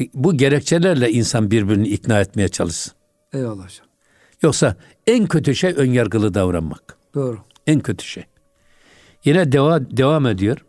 e, 0.00 0.08
bu 0.14 0.36
gerekçelerle 0.36 1.10
insan 1.10 1.50
birbirini 1.50 1.88
ikna 1.88 2.20
etmeye 2.20 2.48
çalışsın. 2.48 2.92
Eyvallah 3.32 3.64
hocam. 3.64 3.86
Yoksa 4.42 4.76
en 5.06 5.26
kötü 5.26 5.54
şey 5.54 5.74
ön 5.76 5.90
yargılı 5.90 6.34
davranmak. 6.34 6.96
Doğru. 7.14 7.38
En 7.66 7.80
kötü 7.80 8.04
şey. 8.04 8.24
Yine 9.24 9.52
deva, 9.52 9.90
devam 9.96 10.26
ediyor. 10.26 10.64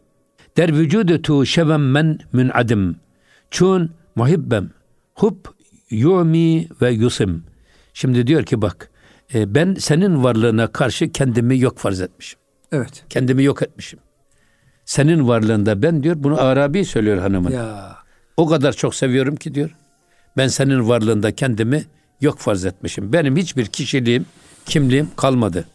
Der 0.57 0.77
vücudu 0.77 1.22
tu 1.22 1.45
şevem 1.45 1.91
men 2.31 2.51
adim. 2.53 2.95
Çun 3.51 3.91
muhibbem. 4.15 4.72
Hub 5.15 5.36
yumi 5.89 6.67
ve 6.81 6.91
yusim. 6.91 7.43
Şimdi 7.93 8.27
diyor 8.27 8.43
ki 8.43 8.62
bak 8.62 8.91
e, 9.34 9.55
ben 9.55 9.74
senin 9.74 10.24
varlığına 10.24 10.67
karşı 10.67 11.12
kendimi 11.12 11.60
yok 11.60 11.77
farz 11.77 12.01
etmişim. 12.01 12.39
Evet. 12.72 13.03
Kendimi 13.10 13.44
yok 13.44 13.62
etmişim. 13.62 14.00
Senin 14.86 15.27
varlığında 15.27 15.82
ben 15.82 16.03
diyor 16.03 16.15
bunu 16.20 16.41
Arabi 16.41 16.86
söylüyor 16.86 17.17
hanımın. 17.17 17.51
Ya. 17.51 17.98
O 18.38 18.48
kadar 18.48 18.74
çok 18.74 18.96
seviyorum 18.96 19.36
ki 19.36 19.55
diyor. 19.55 19.75
Ben 20.38 20.48
senin 20.48 20.89
varlığında 20.89 21.32
kendimi 21.32 21.86
yok 22.22 22.39
farz 22.39 22.65
etmişim. 22.65 23.13
Benim 23.13 23.38
hiçbir 23.38 23.65
kişiliğim, 23.65 24.25
kimliğim 24.65 25.10
kalmadı. 25.15 25.65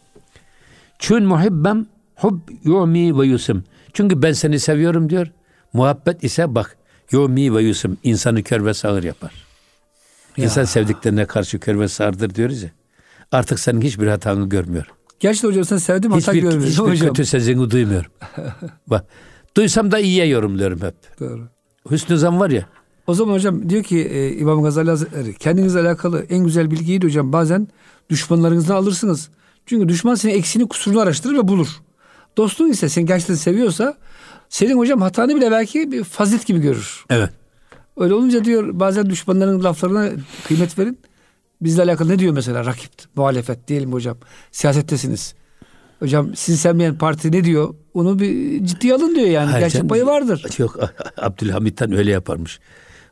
Çün 0.99 1.23
muhibbem 1.23 1.85
hub 2.15 2.39
yumi 2.63 3.19
ve 3.19 3.25
yusim. 3.25 3.63
Çünkü 3.93 4.21
ben 4.21 4.33
seni 4.33 4.59
seviyorum 4.59 5.09
diyor. 5.09 5.27
Muhabbet 5.73 6.23
ise 6.23 6.55
bak 6.55 6.77
yumi 7.11 7.55
ve 7.55 7.61
yusim 7.61 7.97
insanı 8.03 8.43
kör 8.43 8.65
ve 8.65 8.73
sağır 8.73 9.03
yapar. 9.03 9.31
İnsan 10.37 10.61
ya. 10.61 10.67
sevdiklerine 10.67 11.25
karşı 11.25 11.59
kör 11.59 11.79
ve 11.79 11.87
sağırdır 11.87 12.35
diyoruz 12.35 12.63
ya. 12.63 12.69
Artık 13.31 13.59
senin 13.59 13.81
hiçbir 13.81 14.07
hatanı 14.07 14.49
görmüyor. 14.49 14.85
Gerçekten 15.19 15.49
hocam 15.49 15.65
sen 15.65 15.77
sevdim 15.77 16.11
hata 16.11 16.31
hiçbir, 16.31 16.41
görmüyorum. 16.41 16.69
Hiçbir 16.69 16.83
hocam. 16.83 17.07
kötü 17.07 17.25
sözünü 17.25 17.71
duymuyorum. 17.71 18.11
bak 18.87 19.05
duysam 19.57 19.91
da 19.91 19.99
iyiye 19.99 20.25
yorumluyorum 20.25 20.81
hep. 20.81 21.19
Doğru. 21.19 21.47
Hüsnü 21.91 22.17
zan 22.17 22.39
var 22.39 22.49
ya. 22.49 22.65
O 23.07 23.13
zaman 23.13 23.33
hocam 23.33 23.69
diyor 23.69 23.83
ki 23.83 23.99
e, 23.99 24.37
İmam 24.37 24.63
Gazali 24.63 24.89
Hazretleri 24.89 25.33
kendinizle 25.33 25.79
alakalı 25.79 26.25
en 26.29 26.43
güzel 26.43 26.71
bilgiyi 26.71 27.01
de 27.01 27.05
hocam 27.05 27.33
bazen 27.33 27.67
düşmanlarınızdan 28.09 28.75
alırsınız. 28.75 29.29
Çünkü 29.65 29.89
düşman 29.89 30.15
senin 30.15 30.33
eksiğini 30.33 30.69
kusurunu 30.69 30.99
araştırır 30.99 31.37
ve 31.37 31.47
bulur. 31.47 31.67
Dostun 32.37 32.69
ise 32.69 32.89
seni 32.89 33.05
gerçekten 33.05 33.35
seviyorsa 33.35 33.97
senin 34.49 34.77
hocam 34.77 35.01
hatanı 35.01 35.35
bile 35.35 35.51
belki 35.51 35.91
bir 35.91 36.03
fazilet 36.03 36.45
gibi 36.45 36.59
görür. 36.59 37.05
Evet. 37.09 37.29
Öyle 37.97 38.13
olunca 38.13 38.45
diyor 38.45 38.79
bazen 38.79 39.09
düşmanların 39.09 39.63
laflarına 39.63 40.09
kıymet 40.47 40.79
verin. 40.79 40.99
Bizle 41.61 41.81
alakalı 41.81 42.09
ne 42.09 42.19
diyor 42.19 42.33
mesela 42.33 42.65
rakip, 42.65 42.91
muhalefet 43.15 43.67
diyelim 43.67 43.93
hocam. 43.93 44.17
Siyasettesiniz. 44.51 45.35
Hocam 45.99 46.35
sizi 46.35 46.57
sevmeyen 46.57 46.97
parti 46.97 47.31
ne 47.31 47.43
diyor? 47.43 47.75
Onu 47.93 48.19
bir 48.19 48.65
ciddiye 48.65 48.93
alın 48.93 49.15
diyor 49.15 49.27
yani. 49.27 49.51
Hayır, 49.51 49.65
Gerçek 49.65 49.89
payı 49.89 50.05
vardır. 50.05 50.45
Yok 50.57 50.79
Abdülhamit'ten 51.17 51.97
öyle 51.97 52.11
yaparmış. 52.11 52.59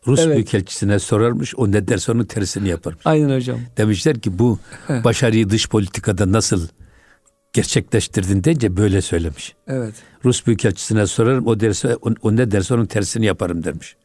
Rus 0.07 0.19
evet. 0.19 0.35
Büyükelçisine 0.35 0.99
sorarmış. 0.99 1.55
O 1.55 1.71
ne 1.71 1.87
derse 1.87 2.11
onun 2.11 2.23
tersini 2.23 2.69
yaparmış. 2.69 3.01
Aynen 3.05 3.35
hocam. 3.35 3.59
Demişler 3.77 4.19
ki 4.19 4.39
bu 4.39 4.59
başarıyı 4.89 5.49
dış 5.49 5.69
politikada 5.69 6.31
nasıl 6.31 6.67
gerçekleştirdin 7.53 8.43
deyince 8.43 8.77
böyle 8.77 9.01
söylemiş. 9.01 9.55
Evet. 9.67 9.93
Rus 10.25 10.47
Büyükelçisine 10.47 11.07
sorarım 11.07 11.47
o 11.47 11.59
derse 11.59 11.95
o, 12.01 12.09
o 12.21 12.35
ne 12.35 12.51
derse 12.51 12.73
onun 12.73 12.85
tersini 12.85 13.25
yaparım 13.25 13.63
demiş. 13.63 13.95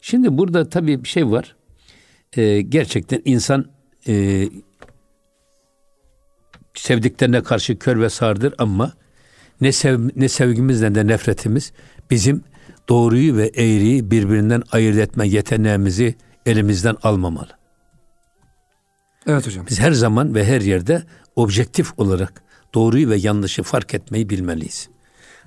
Şimdi 0.00 0.38
burada 0.38 0.68
tabii 0.68 1.04
bir 1.04 1.08
şey 1.08 1.30
var. 1.30 1.56
Ee, 2.36 2.60
gerçekten 2.60 3.22
insan 3.24 3.70
e, 4.08 4.44
sevdiklerine 6.74 7.42
karşı 7.42 7.78
kör 7.78 8.00
ve 8.00 8.10
sağırdır 8.10 8.54
ama 8.58 8.92
ne 9.60 9.72
sev 9.72 10.00
ne 10.16 10.28
sevgimiz 10.28 10.82
ne 10.82 10.94
de 10.94 11.06
nefretimiz 11.06 11.72
bizim 12.10 12.44
doğruyu 12.88 13.36
ve 13.36 13.46
eğriyi 13.46 14.10
birbirinden 14.10 14.62
ayırt 14.72 14.96
etme 14.96 15.28
yeteneğimizi 15.28 16.14
elimizden 16.46 16.96
almamalı. 17.02 17.58
Evet 19.26 19.46
hocam. 19.46 19.66
Biz 19.70 19.80
her 19.80 19.92
zaman 19.92 20.34
ve 20.34 20.44
her 20.44 20.60
yerde 20.60 21.02
objektif 21.36 21.98
olarak 21.98 22.42
doğruyu 22.74 23.10
ve 23.10 23.16
yanlışı 23.16 23.62
fark 23.62 23.94
etmeyi 23.94 24.30
bilmeliyiz. 24.30 24.88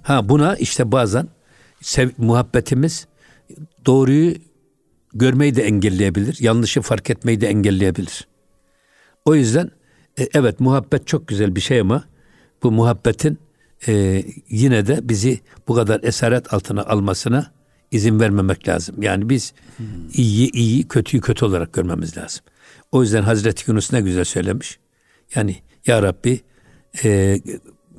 Ha 0.04 0.30
buna 0.30 0.56
işte 0.56 0.92
bazen 0.92 1.28
sev, 1.82 2.10
muhabbetimiz 2.18 3.08
doğruyu 3.86 4.36
görmeyi 5.14 5.56
de 5.56 5.64
engelleyebilir, 5.64 6.38
yanlışı 6.40 6.82
fark 6.82 7.10
etmeyi 7.10 7.42
de 7.42 7.48
engelleyebilir. 7.48 8.28
O 9.26 9.36
yüzden 9.36 9.72
e, 10.20 10.28
evet 10.34 10.60
muhabbet 10.60 11.08
çok 11.08 11.28
güzel 11.28 11.56
bir 11.56 11.62
şey 11.62 11.80
ama 11.80 12.04
bu 12.64 12.72
muhabbetin 12.72 13.40
e, 13.88 14.24
yine 14.50 14.88
de 14.88 15.00
bizi 15.04 15.40
bu 15.68 15.76
kadar 15.76 16.04
esaret 16.04 16.54
altına 16.54 16.84
almasına 16.84 17.52
izin 17.92 18.20
vermemek 18.20 18.68
lazım. 18.68 19.02
Yani 19.02 19.30
biz 19.30 19.54
hmm. 19.78 19.86
iyi 20.14 20.52
iyi, 20.52 20.88
kötüyü 20.88 21.22
kötü 21.22 21.46
olarak 21.46 21.74
görmemiz 21.74 22.18
lazım. 22.18 22.44
O 22.92 23.02
yüzden 23.02 23.24
Hazreti 23.24 23.72
Yunus 23.72 23.94
ne 23.94 24.02
güzel 24.02 24.24
söylemiş. 24.24 24.80
Yani 25.36 25.56
Ya 25.88 26.04
Rabbi 26.04 26.42
e, 27.04 27.40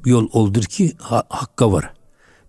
yol 0.05 0.29
oldur 0.33 0.63
ki 0.63 0.93
ha, 0.99 1.23
hakka 1.29 1.73
var. 1.73 1.95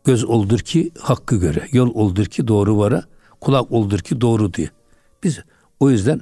Göz 0.03 0.23
oldur 0.23 0.59
ki 0.59 0.91
hakkı 0.99 1.35
göre. 1.35 1.67
Yol 1.71 1.93
oldur 1.93 2.25
ki 2.25 2.47
doğru 2.47 2.77
vara. 2.77 3.03
Kulak 3.43 3.71
oldur 3.71 3.99
ki 3.99 4.21
doğru 4.21 4.53
diye. 4.53 4.69
Biz 5.23 5.39
o 5.79 5.89
yüzden 5.89 6.21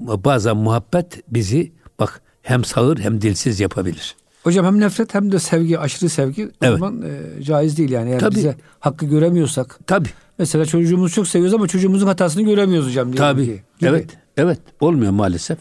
bazen 0.00 0.56
muhabbet 0.56 1.22
bizi 1.28 1.72
bak 1.98 2.20
hem 2.42 2.64
sağır 2.64 2.98
hem 2.98 3.20
dilsiz 3.20 3.60
yapabilir. 3.60 4.16
Hocam 4.44 4.66
hem 4.66 4.80
nefret 4.80 5.14
hem 5.14 5.32
de 5.32 5.38
sevgi, 5.38 5.78
aşırı 5.78 6.08
sevgi 6.10 6.42
evet. 6.62 6.78
zaman 6.78 7.02
e, 7.02 7.42
caiz 7.42 7.78
değil 7.78 7.90
yani. 7.90 8.10
Eğer 8.10 8.20
Tabii. 8.20 8.34
bize 8.34 8.56
hakkı 8.80 9.06
göremiyorsak. 9.06 9.78
Tabii. 9.86 10.08
Mesela 10.38 10.64
çocuğumuzu 10.64 11.14
çok 11.14 11.28
seviyoruz 11.28 11.54
ama 11.54 11.68
çocuğumuzun 11.68 12.06
hatasını 12.06 12.42
göremiyoruz 12.42 12.88
hocam. 12.88 13.12
Tabii. 13.12 13.46
Ki. 13.46 13.62
Evet. 13.82 14.10
Evet. 14.36 14.58
Olmuyor 14.80 15.12
maalesef. 15.12 15.58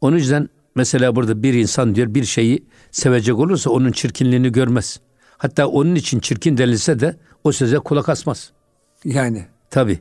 Onun 0.00 0.16
yüzden 0.16 0.48
mesela 0.74 1.16
burada 1.16 1.42
bir 1.42 1.54
insan 1.54 1.94
diyor 1.94 2.14
bir 2.14 2.24
şeyi 2.24 2.64
sevecek 2.90 3.38
olursa 3.38 3.70
onun 3.70 3.92
çirkinliğini 3.92 4.52
görmez. 4.52 5.00
Hatta 5.38 5.66
onun 5.66 5.94
için 5.94 6.20
çirkin 6.20 6.58
denilse 6.58 7.00
de 7.00 7.16
o 7.44 7.52
söze 7.52 7.78
kulak 7.78 8.08
asmaz. 8.08 8.50
Yani. 9.04 9.46
Tabii. 9.70 10.00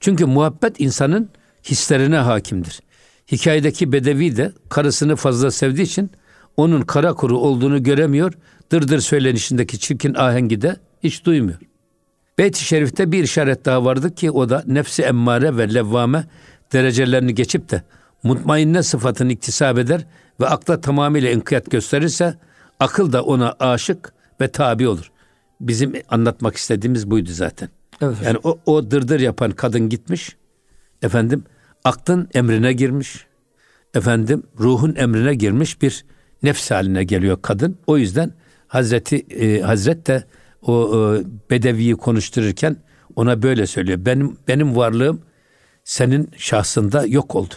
Çünkü 0.00 0.26
muhabbet 0.26 0.80
insanın 0.80 1.30
hislerine 1.64 2.16
hakimdir. 2.16 2.80
Hikayedeki 3.32 3.92
bedevi 3.92 4.36
de 4.36 4.52
karısını 4.68 5.16
fazla 5.16 5.50
sevdiği 5.50 5.86
için 5.86 6.10
onun 6.56 6.82
kara 6.82 7.14
kuru 7.14 7.38
olduğunu 7.38 7.82
göremiyor. 7.82 8.32
Dırdır 8.72 9.00
söylenişindeki 9.00 9.78
çirkin 9.78 10.14
ahengi 10.14 10.60
de 10.62 10.76
hiç 11.02 11.24
duymuyor. 11.24 11.58
Beyt-i 12.38 12.64
Şerif'te 12.64 13.12
bir 13.12 13.24
işaret 13.24 13.64
daha 13.64 13.84
vardı 13.84 14.14
ki 14.14 14.30
o 14.30 14.48
da 14.48 14.62
nefsi 14.66 15.02
emmare 15.02 15.56
ve 15.56 15.74
levvame 15.74 16.24
derecelerini 16.72 17.34
geçip 17.34 17.70
de 17.70 17.82
mutmainne 18.22 18.82
sıfatını 18.82 19.32
iktisap 19.32 19.78
eder 19.78 20.06
ve 20.40 20.46
akla 20.46 20.80
tamamıyla 20.80 21.30
inkiyat 21.30 21.70
gösterirse 21.70 22.34
akıl 22.80 23.12
da 23.12 23.24
ona 23.24 23.56
aşık 23.60 24.12
ve 24.40 24.48
tabi 24.48 24.88
olur. 24.88 25.10
Bizim 25.60 25.92
anlatmak 26.08 26.56
istediğimiz 26.56 27.10
buydu 27.10 27.30
zaten. 27.32 27.68
Evet, 28.00 28.16
yani 28.24 28.38
o, 28.44 28.58
o 28.66 28.90
dırdır 28.90 29.20
yapan 29.20 29.50
kadın 29.50 29.88
gitmiş. 29.88 30.36
Efendim 31.02 31.44
aklın 31.84 32.28
emrine 32.34 32.72
girmiş. 32.72 33.26
Efendim 33.94 34.42
ruhun 34.60 34.94
emrine 34.94 35.34
girmiş 35.34 35.82
bir 35.82 36.04
nefs 36.42 36.70
haline 36.70 37.04
geliyor 37.04 37.38
kadın. 37.42 37.78
O 37.86 37.98
yüzden 37.98 38.32
Hazreti 38.68 39.16
e, 39.16 39.60
Hazret 39.60 40.06
de 40.06 40.24
o 40.62 40.90
e, 40.96 41.24
bedeviyi 41.50 41.94
konuştururken 41.96 42.76
ona 43.16 43.42
böyle 43.42 43.66
söylüyor. 43.66 43.98
Benim 44.04 44.36
benim 44.48 44.76
varlığım 44.76 45.20
senin 45.84 46.30
şahsında 46.36 47.06
yok 47.06 47.34
oldu. 47.34 47.54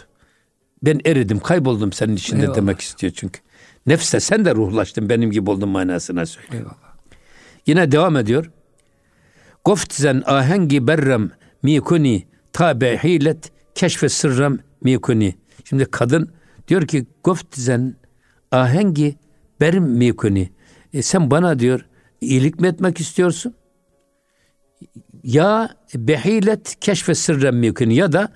Ben 0.82 1.00
eridim, 1.04 1.40
kayboldum 1.40 1.92
senin 1.92 2.16
içinde 2.16 2.40
Eyvallah. 2.40 2.56
demek 2.56 2.80
istiyor 2.80 3.12
çünkü. 3.16 3.40
Nefse 3.86 4.20
sen 4.20 4.44
de 4.44 4.54
ruhlaştın 4.54 5.08
benim 5.08 5.30
gibi 5.30 5.50
oldun 5.50 5.68
manasına 5.68 6.26
söylüyor. 6.26 6.54
Eyvallah. 6.54 6.94
Yine 7.66 7.92
devam 7.92 8.16
ediyor. 8.16 8.50
Goftzen 9.64 10.22
ahengi 10.26 10.86
berrem 10.86 11.30
mikuni 11.62 12.26
tabe 12.52 12.98
hilet 13.02 13.52
keşfe 13.74 14.08
sırrem 14.08 14.58
mikuni. 14.80 15.34
Şimdi 15.64 15.84
kadın 15.84 16.32
diyor 16.68 16.86
ki 16.86 17.06
goftzen 17.24 17.96
ahengi 18.50 19.18
berim 19.60 19.84
mikuni. 19.84 20.50
E 20.92 21.02
sen 21.02 21.30
bana 21.30 21.58
diyor 21.58 21.86
iyilik 22.20 22.60
mi 22.60 22.68
etmek 22.68 23.00
istiyorsun? 23.00 23.54
Ya 25.22 25.76
behilet 25.94 26.80
keşfe 26.80 27.14
sırrem 27.14 27.58
mikuni 27.58 27.94
ya 27.94 28.12
da 28.12 28.32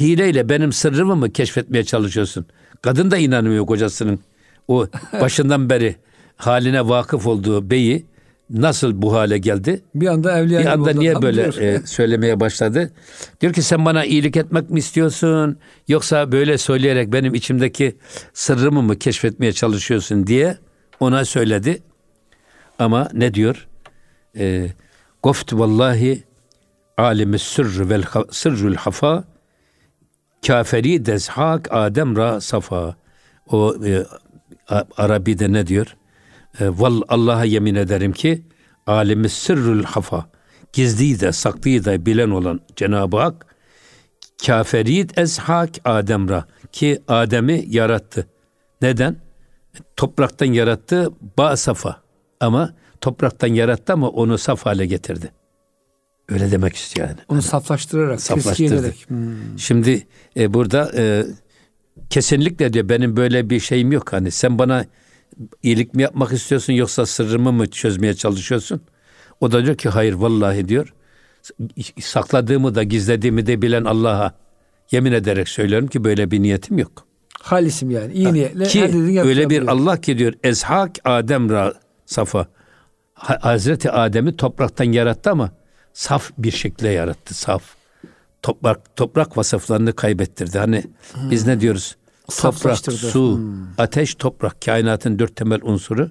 hileyle 0.00 0.48
benim 0.48 0.72
sırrımı 0.72 1.16
mı 1.16 1.32
keşfetmeye 1.32 1.84
çalışıyorsun? 1.84 2.46
Kadın 2.82 3.10
da 3.10 3.16
inanmıyor 3.16 3.66
kocasının 3.66 4.20
o 4.68 4.86
başından 5.20 5.70
beri 5.70 5.96
haline 6.36 6.88
vakıf 6.88 7.26
olduğu 7.26 7.70
beyi 7.70 8.06
nasıl 8.50 9.02
bu 9.02 9.12
hale 9.14 9.38
geldi? 9.38 9.82
Bir 9.94 10.06
anda 10.06 10.38
evliya 10.38 10.60
Bir 10.60 10.66
anda 10.66 10.92
niye 10.92 11.22
böyle 11.22 11.42
e, 11.42 11.86
söylemeye 11.86 12.40
başladı? 12.40 12.92
Diyor 13.40 13.52
ki 13.52 13.62
sen 13.62 13.84
bana 13.84 14.04
iyilik 14.04 14.36
etmek 14.36 14.70
mi 14.70 14.78
istiyorsun? 14.78 15.58
Yoksa 15.88 16.32
böyle 16.32 16.58
söyleyerek 16.58 17.12
benim 17.12 17.34
içimdeki 17.34 17.96
sırrımı 18.32 18.82
mı 18.82 18.98
keşfetmeye 18.98 19.52
çalışıyorsun 19.52 20.26
diye 20.26 20.56
ona 21.00 21.24
söyledi. 21.24 21.82
Ama 22.78 23.08
ne 23.12 23.34
diyor? 23.34 23.68
E, 24.38 24.66
Goft 25.22 25.52
vallahi 25.52 26.24
alimi 26.98 27.38
sırr 27.38 27.90
vel 27.90 28.02
sırrul 28.30 28.74
hafa 28.74 29.24
kaferi 30.46 31.06
dezhak 31.06 31.68
Adem 31.70 32.16
ra 32.16 32.40
safa. 32.40 32.96
O 33.48 33.74
e, 33.86 34.04
Arabi'de 34.96 35.52
ne 35.52 35.66
diyor? 35.66 35.96
E, 36.60 36.68
Val 36.68 37.02
Allah'a 37.08 37.44
yemin 37.44 37.74
ederim 37.74 38.12
ki 38.12 38.42
alemi 38.86 39.28
sırrül 39.28 39.84
hafa 39.84 40.30
gizliyi 40.72 41.20
de 41.20 41.32
saklıyı 41.32 41.84
da 41.84 42.06
bilen 42.06 42.30
olan 42.30 42.60
Cenab-ı 42.76 43.16
Hak 43.16 43.46
kaferid 44.46 45.10
ezhak 45.16 45.70
Ademra 45.84 46.44
ki 46.72 47.02
Adem'i 47.08 47.64
yarattı. 47.68 48.26
Neden? 48.82 49.16
Topraktan 49.96 50.46
yarattı 50.46 51.10
ba 51.38 51.56
safa 51.56 52.02
ama 52.40 52.74
topraktan 53.00 53.48
yarattı 53.48 53.92
ama 53.92 54.08
onu 54.08 54.38
saf 54.38 54.66
hale 54.66 54.86
getirdi. 54.86 55.32
Öyle 56.28 56.50
demek 56.50 56.76
istiyor 56.76 57.08
yani. 57.08 57.18
Onu 57.28 57.42
saflaştırarak, 57.42 58.20
saflaştırdı. 58.20 58.94
Hmm. 59.08 59.58
Şimdi 59.58 60.06
e, 60.36 60.54
burada 60.54 60.92
e, 60.96 61.24
kesinlikle 62.10 62.72
diyor 62.72 62.88
benim 62.88 63.16
böyle 63.16 63.50
bir 63.50 63.60
şeyim 63.60 63.92
yok. 63.92 64.12
Hani 64.12 64.30
sen 64.30 64.58
bana 64.58 64.84
iyilik 65.62 65.94
mi 65.94 66.02
yapmak 66.02 66.32
istiyorsun 66.32 66.72
yoksa 66.72 67.06
sırrımı 67.06 67.52
mı 67.52 67.70
çözmeye 67.70 68.14
çalışıyorsun? 68.14 68.80
O 69.40 69.52
da 69.52 69.64
diyor 69.64 69.76
ki 69.76 69.88
hayır 69.88 70.12
vallahi 70.12 70.68
diyor. 70.68 70.94
Sakladığımı 72.00 72.74
da 72.74 72.82
gizlediğimi 72.82 73.46
de 73.46 73.62
bilen 73.62 73.84
Allah'a 73.84 74.34
yemin 74.90 75.12
ederek 75.12 75.48
söylüyorum 75.48 75.88
ki 75.88 76.04
böyle 76.04 76.30
bir 76.30 76.42
niyetim 76.42 76.78
yok. 76.78 77.06
Halisim 77.40 77.90
yani 77.90 78.12
iyi 78.12 78.32
niyetle. 78.32 78.64
Ki 78.64 78.84
öyle 79.24 79.50
bir 79.50 79.68
Allah 79.68 80.00
ki 80.00 80.18
diyor 80.18 80.32
ezhak 80.44 80.90
Adem 81.04 81.50
ra 81.50 81.74
safa. 82.06 82.46
Hazreti 83.14 83.90
Adem'i 83.90 84.36
topraktan 84.36 84.84
yarattı 84.84 85.30
ama 85.30 85.50
saf 85.92 86.30
bir 86.38 86.50
şekilde 86.50 86.88
yarattı 86.88 87.34
saf. 87.34 87.62
Toprak 88.42 88.96
toprak 88.96 89.36
vasıflarını 89.36 89.92
kaybettirdi. 89.92 90.58
Hani 90.58 90.84
hmm. 91.12 91.30
biz 91.30 91.46
ne 91.46 91.60
diyoruz? 91.60 91.96
Toprak, 92.38 92.92
su, 92.92 93.36
hmm. 93.36 93.66
ateş, 93.78 94.14
toprak 94.14 94.62
kainatın 94.64 95.18
dört 95.18 95.36
temel 95.36 95.60
unsuru 95.62 96.10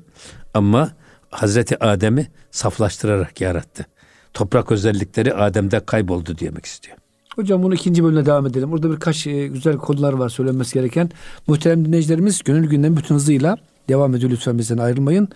ama 0.54 0.92
Hazreti 1.30 1.84
Adem'i 1.84 2.28
saflaştırarak 2.52 3.42
yarattı. 3.42 3.86
Toprak 4.34 4.72
özellikleri 4.72 5.34
Adem'de 5.34 5.86
kayboldu 5.86 6.38
demek 6.40 6.66
istiyor. 6.66 6.98
Hocam 7.36 7.64
bunu 7.64 7.76
ikinci 7.76 8.04
bölümde 8.04 8.26
devam 8.26 8.48
edelim. 8.48 8.72
Burada 8.72 8.92
birkaç 8.92 9.28
e, 9.28 9.48
güzel 9.48 9.78
konular 9.78 10.14
var 10.14 10.30
söylenmesi 10.30 10.74
gereken. 10.74 11.10
Muhterem 11.48 11.86
dinleyicilerimiz 11.86 12.44
gönül 12.44 12.70
günden 12.70 12.98
bütün 12.98 13.16
hızıyla 13.16 13.58
devam 13.90 14.16
ediyor. 14.16 14.32
Lütfen 14.32 14.58
bizden 14.58 14.78
ayrılmayın. 14.78 15.30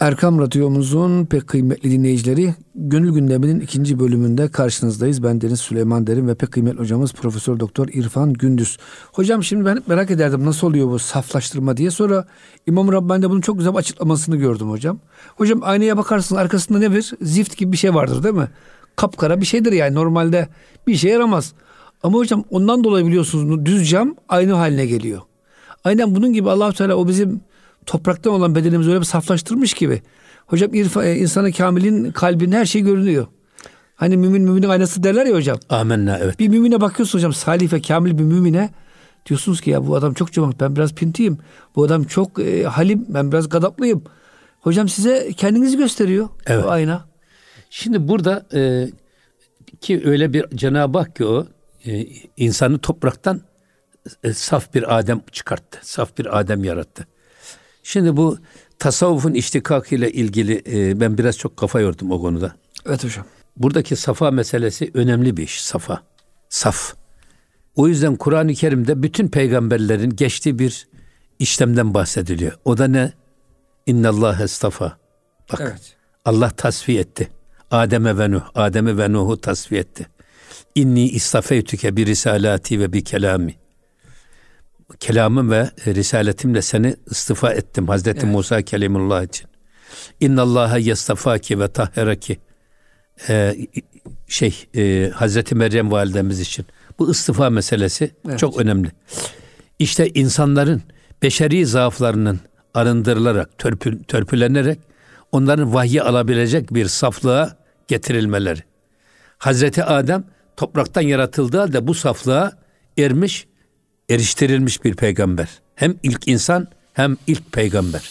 Erkam 0.00 0.38
Radyomuzun 0.38 1.26
pek 1.26 1.46
kıymetli 1.46 1.90
dinleyicileri 1.90 2.54
Gönül 2.74 3.12
Gündemi'nin 3.12 3.60
ikinci 3.60 3.98
bölümünde 4.00 4.48
karşınızdayız. 4.48 5.22
Ben 5.22 5.40
Deniz 5.40 5.60
Süleyman 5.60 6.06
Derin 6.06 6.28
ve 6.28 6.34
pek 6.34 6.52
kıymetli 6.52 6.78
hocamız 6.78 7.12
Profesör 7.12 7.60
Doktor 7.60 7.88
İrfan 7.88 8.32
Gündüz. 8.32 8.78
Hocam 9.12 9.44
şimdi 9.44 9.64
ben 9.64 9.82
merak 9.86 10.10
ederdim 10.10 10.44
nasıl 10.44 10.66
oluyor 10.66 10.88
bu 10.88 10.98
saflaştırma 10.98 11.76
diye. 11.76 11.90
Sonra 11.90 12.26
İmam 12.66 12.92
Rabbani'de 12.92 13.30
bunun 13.30 13.40
çok 13.40 13.58
güzel 13.58 13.76
açıklamasını 13.76 14.36
gördüm 14.36 14.70
hocam. 14.70 14.98
Hocam 15.36 15.60
aynaya 15.62 15.96
bakarsın 15.96 16.36
arkasında 16.36 16.78
ne 16.78 16.92
bir 16.92 17.12
zift 17.22 17.56
gibi 17.56 17.72
bir 17.72 17.76
şey 17.76 17.94
vardır 17.94 18.22
değil 18.22 18.34
mi? 18.34 18.48
Kapkara 18.96 19.40
bir 19.40 19.46
şeydir 19.46 19.72
yani 19.72 19.94
normalde 19.94 20.48
bir 20.86 20.94
işe 20.94 21.08
yaramaz. 21.08 21.52
Ama 22.02 22.18
hocam 22.18 22.44
ondan 22.50 22.84
dolayı 22.84 23.06
biliyorsunuz 23.06 23.66
düz 23.66 23.90
cam 23.90 24.14
aynı 24.28 24.52
haline 24.52 24.86
geliyor. 24.86 25.20
Aynen 25.84 26.14
bunun 26.14 26.32
gibi 26.32 26.50
allah 26.50 26.72
Teala 26.72 26.96
o 26.96 27.08
bizim 27.08 27.40
topraktan 27.88 28.32
olan 28.32 28.54
bedenimizi 28.54 28.90
öyle 28.90 29.00
bir 29.00 29.04
saflaştırmış 29.04 29.74
gibi. 29.74 30.02
Hocam 30.46 30.74
irfa, 30.74 31.04
e, 31.04 31.16
insanı 31.16 31.52
kamilin 31.52 32.12
kalbinin 32.12 32.52
her 32.52 32.66
şey 32.66 32.82
görünüyor. 32.82 33.26
Hani 33.96 34.16
mümin 34.16 34.42
müminin 34.42 34.68
aynası 34.68 35.02
derler 35.02 35.26
ya 35.26 35.34
hocam. 35.34 35.58
Amenna 35.68 36.18
evet. 36.18 36.38
Bir 36.38 36.48
mümine 36.48 36.80
bakıyorsun 36.80 37.18
hocam 37.18 37.32
salih 37.32 37.72
ve 37.72 37.80
kamil 37.80 38.18
bir 38.18 38.22
mümine 38.22 38.70
diyorsunuz 39.26 39.60
ki 39.60 39.70
ya 39.70 39.86
bu 39.86 39.96
adam 39.96 40.14
çok 40.14 40.32
cömert 40.32 40.60
ben 40.60 40.76
biraz 40.76 40.94
pintiyim. 40.94 41.38
Bu 41.76 41.84
adam 41.84 42.04
çok 42.04 42.40
e, 42.40 42.64
halim 42.64 43.06
ben 43.08 43.32
biraz 43.32 43.48
gadaplıyım. 43.48 44.04
Hocam 44.60 44.88
size 44.88 45.32
kendinizi 45.36 45.76
gösteriyor 45.76 46.28
evet. 46.46 46.64
o 46.64 46.68
ayna. 46.68 47.04
Şimdi 47.70 48.08
burada 48.08 48.46
e, 48.54 48.88
ki 49.80 50.02
öyle 50.04 50.32
bir 50.32 50.46
Cenab-ı 50.54 50.98
Hak 50.98 51.16
ki 51.16 51.24
o 51.24 51.46
e, 51.86 52.06
insanı 52.36 52.78
topraktan 52.78 53.40
e, 54.24 54.32
saf 54.32 54.74
bir 54.74 54.98
Adem 54.98 55.20
çıkarttı. 55.32 55.78
Saf 55.82 56.18
bir 56.18 56.38
Adem 56.38 56.64
yarattı. 56.64 57.06
Şimdi 57.88 58.16
bu 58.16 58.38
tasavvufun 58.78 59.34
ile 59.90 60.12
ilgili 60.12 60.62
e, 60.66 61.00
ben 61.00 61.18
biraz 61.18 61.38
çok 61.38 61.56
kafa 61.56 61.80
yordum 61.80 62.10
o 62.10 62.20
konuda. 62.20 62.54
Evet 62.86 63.04
hocam. 63.04 63.24
Buradaki 63.56 63.96
safa 63.96 64.30
meselesi 64.30 64.90
önemli 64.94 65.36
bir 65.36 65.42
iş. 65.42 65.62
Safa. 65.62 66.02
Saf. 66.48 66.94
O 67.76 67.88
yüzden 67.88 68.16
Kur'an-ı 68.16 68.54
Kerim'de 68.54 69.02
bütün 69.02 69.28
peygamberlerin 69.28 70.10
geçtiği 70.10 70.58
bir 70.58 70.88
işlemden 71.38 71.94
bahsediliyor. 71.94 72.52
O 72.64 72.78
da 72.78 72.88
ne? 72.88 73.12
İnnallâhe 73.86 74.44
estafa. 74.44 74.98
Bak 75.52 75.60
evet. 75.60 75.96
Allah 76.24 76.50
tasfiye 76.50 77.00
etti. 77.00 77.28
Adem'e 77.70 78.18
ve 78.18 78.30
Nuh, 78.30 78.42
Adem'e 78.54 78.98
ve 78.98 79.12
Nuh'u 79.12 79.40
tasfiye 79.40 79.80
etti. 79.80 80.06
İnni 80.74 81.08
istafeytüke 81.08 81.96
bir 81.96 82.06
risalati 82.06 82.80
ve 82.80 82.92
bir 82.92 83.04
kelami 83.04 83.54
kelamım 85.00 85.50
ve 85.50 85.70
risaletimle 85.86 86.62
seni 86.62 86.96
istifa 87.10 87.52
ettim 87.52 87.88
Hazreti 87.88 88.20
evet. 88.24 88.34
Musa 88.34 88.62
kelimullah 88.62 89.22
için. 89.24 89.46
İnna 90.20 90.42
Allaha 90.42 90.78
yastafaki 90.78 91.60
ve 91.60 91.68
tahheraki 91.68 92.38
ee, 93.28 93.56
şey 94.28 94.66
e, 94.76 95.10
Hazreti 95.14 95.54
Meryem 95.54 95.90
validemiz 95.90 96.40
için. 96.40 96.66
Bu 96.98 97.10
istifa 97.10 97.50
meselesi 97.50 98.10
evet. 98.28 98.38
çok 98.38 98.60
önemli. 98.60 98.90
İşte 99.78 100.08
insanların 100.08 100.82
beşeri 101.22 101.66
zaaflarının 101.66 102.40
arındırılarak, 102.74 103.58
törpü, 103.58 104.02
törpülenerek 104.02 104.78
onların 105.32 105.74
vahyi 105.74 106.02
alabilecek 106.02 106.74
bir 106.74 106.86
saflığa 106.86 107.56
getirilmeleri. 107.88 108.60
Hazreti 109.38 109.84
Adem 109.84 110.24
topraktan 110.56 111.02
yaratıldığı 111.02 111.58
halde 111.58 111.86
bu 111.86 111.94
saflığa 111.94 112.52
ermiş 112.98 113.47
eriştirilmiş 114.08 114.84
bir 114.84 114.94
peygamber. 114.94 115.48
Hem 115.74 115.94
ilk 116.02 116.28
insan 116.28 116.68
hem 116.92 117.16
ilk 117.26 117.52
peygamber. 117.52 118.10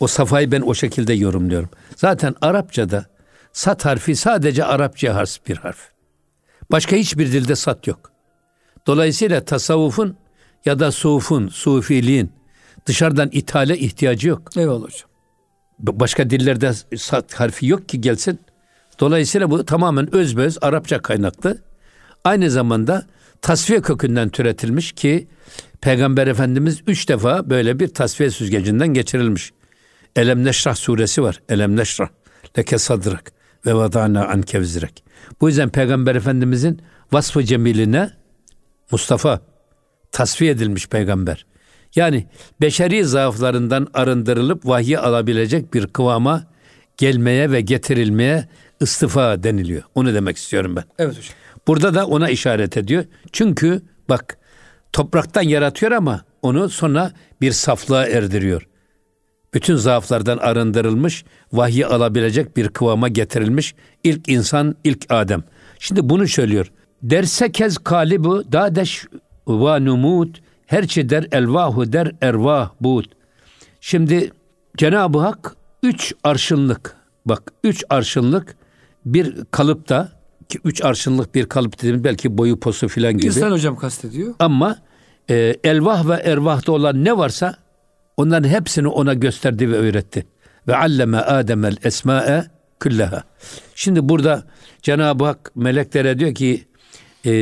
O 0.00 0.06
safayı 0.06 0.52
ben 0.52 0.60
o 0.60 0.74
şekilde 0.74 1.12
yorumluyorum. 1.12 1.70
Zaten 1.96 2.34
Arapçada 2.40 3.06
sat 3.52 3.84
harfi 3.84 4.16
sadece 4.16 4.64
Arapça 4.64 5.14
harf 5.14 5.46
bir 5.48 5.56
harf. 5.56 5.78
Başka 6.70 6.96
hiçbir 6.96 7.32
dilde 7.32 7.56
sat 7.56 7.86
yok. 7.86 8.12
Dolayısıyla 8.86 9.44
tasavvufun 9.44 10.16
ya 10.64 10.78
da 10.78 10.92
sufun, 10.92 11.48
sufiliğin 11.48 12.32
dışarıdan 12.86 13.28
ithale 13.32 13.78
ihtiyacı 13.78 14.28
yok. 14.28 14.56
Eyvallah 14.56 14.84
hocam. 14.84 15.10
Başka 15.78 16.30
dillerde 16.30 16.72
sat 16.96 17.34
harfi 17.34 17.66
yok 17.66 17.88
ki 17.88 18.00
gelsin. 18.00 18.40
Dolayısıyla 19.00 19.50
bu 19.50 19.64
tamamen 19.64 20.14
özböz 20.14 20.58
Arapça 20.62 21.02
kaynaklı. 21.02 21.58
Aynı 22.24 22.50
zamanda 22.50 23.06
tasfiye 23.44 23.82
kökünden 23.82 24.28
türetilmiş 24.28 24.92
ki 24.92 25.28
Peygamber 25.80 26.26
Efendimiz 26.26 26.82
üç 26.86 27.08
defa 27.08 27.50
böyle 27.50 27.78
bir 27.78 27.88
tasfiye 27.88 28.30
süzgecinden 28.30 28.88
geçirilmiş. 28.88 29.52
Elem 30.16 30.44
Neşrah 30.44 30.74
suresi 30.74 31.22
var. 31.22 31.42
Elem 31.48 31.76
Neşrah 31.76 32.08
leke 32.58 32.78
sadrak 32.78 33.32
ve 33.66 33.74
vadana 33.74 34.26
an 34.26 34.42
kevzirek. 34.42 35.04
Bu 35.40 35.48
yüzden 35.48 35.68
Peygamber 35.68 36.14
Efendimizin 36.14 36.82
vasfı 37.12 37.44
cemiline 37.44 38.10
Mustafa 38.90 39.40
tasfiye 40.12 40.50
edilmiş 40.50 40.88
peygamber. 40.88 41.46
Yani 41.94 42.26
beşeri 42.60 43.04
zaaflarından 43.04 43.88
arındırılıp 43.94 44.66
vahyi 44.66 44.98
alabilecek 44.98 45.74
bir 45.74 45.86
kıvama 45.86 46.46
gelmeye 46.96 47.52
ve 47.52 47.60
getirilmeye 47.60 48.48
istifa 48.80 49.42
deniliyor. 49.42 49.82
Onu 49.94 50.14
demek 50.14 50.36
istiyorum 50.36 50.76
ben. 50.76 50.84
Evet 50.98 51.18
hocam. 51.18 51.34
Burada 51.66 51.94
da 51.94 52.06
ona 52.06 52.30
işaret 52.30 52.76
ediyor. 52.76 53.04
Çünkü 53.32 53.82
bak 54.08 54.38
topraktan 54.92 55.42
yaratıyor 55.42 55.92
ama 55.92 56.24
onu 56.42 56.68
sonra 56.68 57.12
bir 57.40 57.52
saflığa 57.52 58.06
erdiriyor. 58.06 58.68
Bütün 59.54 59.76
zaaflardan 59.76 60.38
arındırılmış, 60.38 61.24
vahyi 61.52 61.86
alabilecek 61.86 62.56
bir 62.56 62.68
kıvama 62.68 63.08
getirilmiş 63.08 63.74
ilk 64.04 64.28
insan, 64.28 64.76
ilk 64.84 65.06
Adem. 65.08 65.44
Şimdi 65.78 66.08
bunu 66.08 66.28
söylüyor. 66.28 66.72
Derse 67.02 67.52
kez 67.52 67.78
kalibu 67.78 68.52
dadeş 68.52 69.06
ve 69.48 69.84
numut 69.84 70.40
herçi 70.66 71.08
der 71.08 71.26
elvahu 71.32 71.92
der 71.92 72.12
ervah 72.20 72.70
bud. 72.80 73.04
Şimdi 73.80 74.30
Cenab-ı 74.76 75.18
Hak 75.18 75.56
üç 75.82 76.14
arşınlık 76.24 76.96
bak 77.26 77.52
üç 77.64 77.84
arşınlık 77.90 78.56
bir 79.06 79.34
kalıpta 79.50 80.12
ki 80.54 80.60
üç 80.64 80.84
arşınlık 80.84 81.34
bir 81.34 81.46
kalıp 81.46 81.78
dediğimiz 81.78 82.04
belki 82.04 82.38
boyu 82.38 82.60
posu 82.60 82.88
filan 82.88 83.12
gibi. 83.12 83.26
İnsan 83.26 83.50
hocam 83.50 83.76
kastediyor. 83.76 84.34
Ama 84.38 84.78
e, 85.30 85.56
elvah 85.64 86.08
ve 86.08 86.14
ervahta 86.14 86.72
olan 86.72 87.04
ne 87.04 87.18
varsa 87.18 87.56
onların 88.16 88.48
hepsini 88.48 88.88
ona 88.88 89.14
gösterdi 89.14 89.70
ve 89.70 89.76
öğretti. 89.76 90.26
Ve 90.68 90.76
alleme 90.76 91.18
Adem'el 91.18 91.76
esma'e 91.84 92.44
külleha. 92.80 93.24
Şimdi 93.74 94.08
burada 94.08 94.44
Cenab-ı 94.82 95.24
Hak 95.24 95.56
meleklere 95.56 96.18
diyor 96.18 96.34
ki 96.34 96.64
e, 97.24 97.32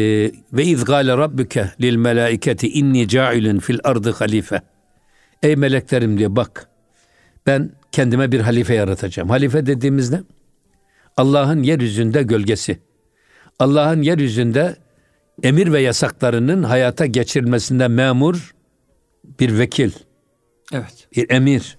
ve 0.52 0.64
iz 0.64 0.84
gâle 0.84 1.16
rabbuke 1.16 1.70
lil 1.80 1.96
melâiketi 1.96 2.68
inni 2.68 3.08
câilun 3.08 3.58
fil 3.58 3.78
ardı 3.84 4.12
halife. 4.12 4.60
Ey 5.42 5.56
meleklerim 5.56 6.18
diyor 6.18 6.36
bak 6.36 6.68
ben 7.46 7.70
kendime 7.92 8.32
bir 8.32 8.40
halife 8.40 8.74
yaratacağım. 8.74 9.30
Halife 9.30 9.66
dediğimiz 9.66 10.10
ne? 10.10 10.20
Allah'ın 11.16 11.62
yeryüzünde 11.62 12.22
gölgesi. 12.22 12.78
Allah'ın 13.58 14.02
yeryüzünde 14.02 14.76
emir 15.42 15.72
ve 15.72 15.80
yasaklarının 15.80 16.62
hayata 16.62 17.06
geçirilmesinde 17.06 17.88
memur 17.88 18.54
bir 19.40 19.58
vekil. 19.58 19.92
Evet. 20.72 21.08
Bir 21.16 21.30
emir 21.30 21.78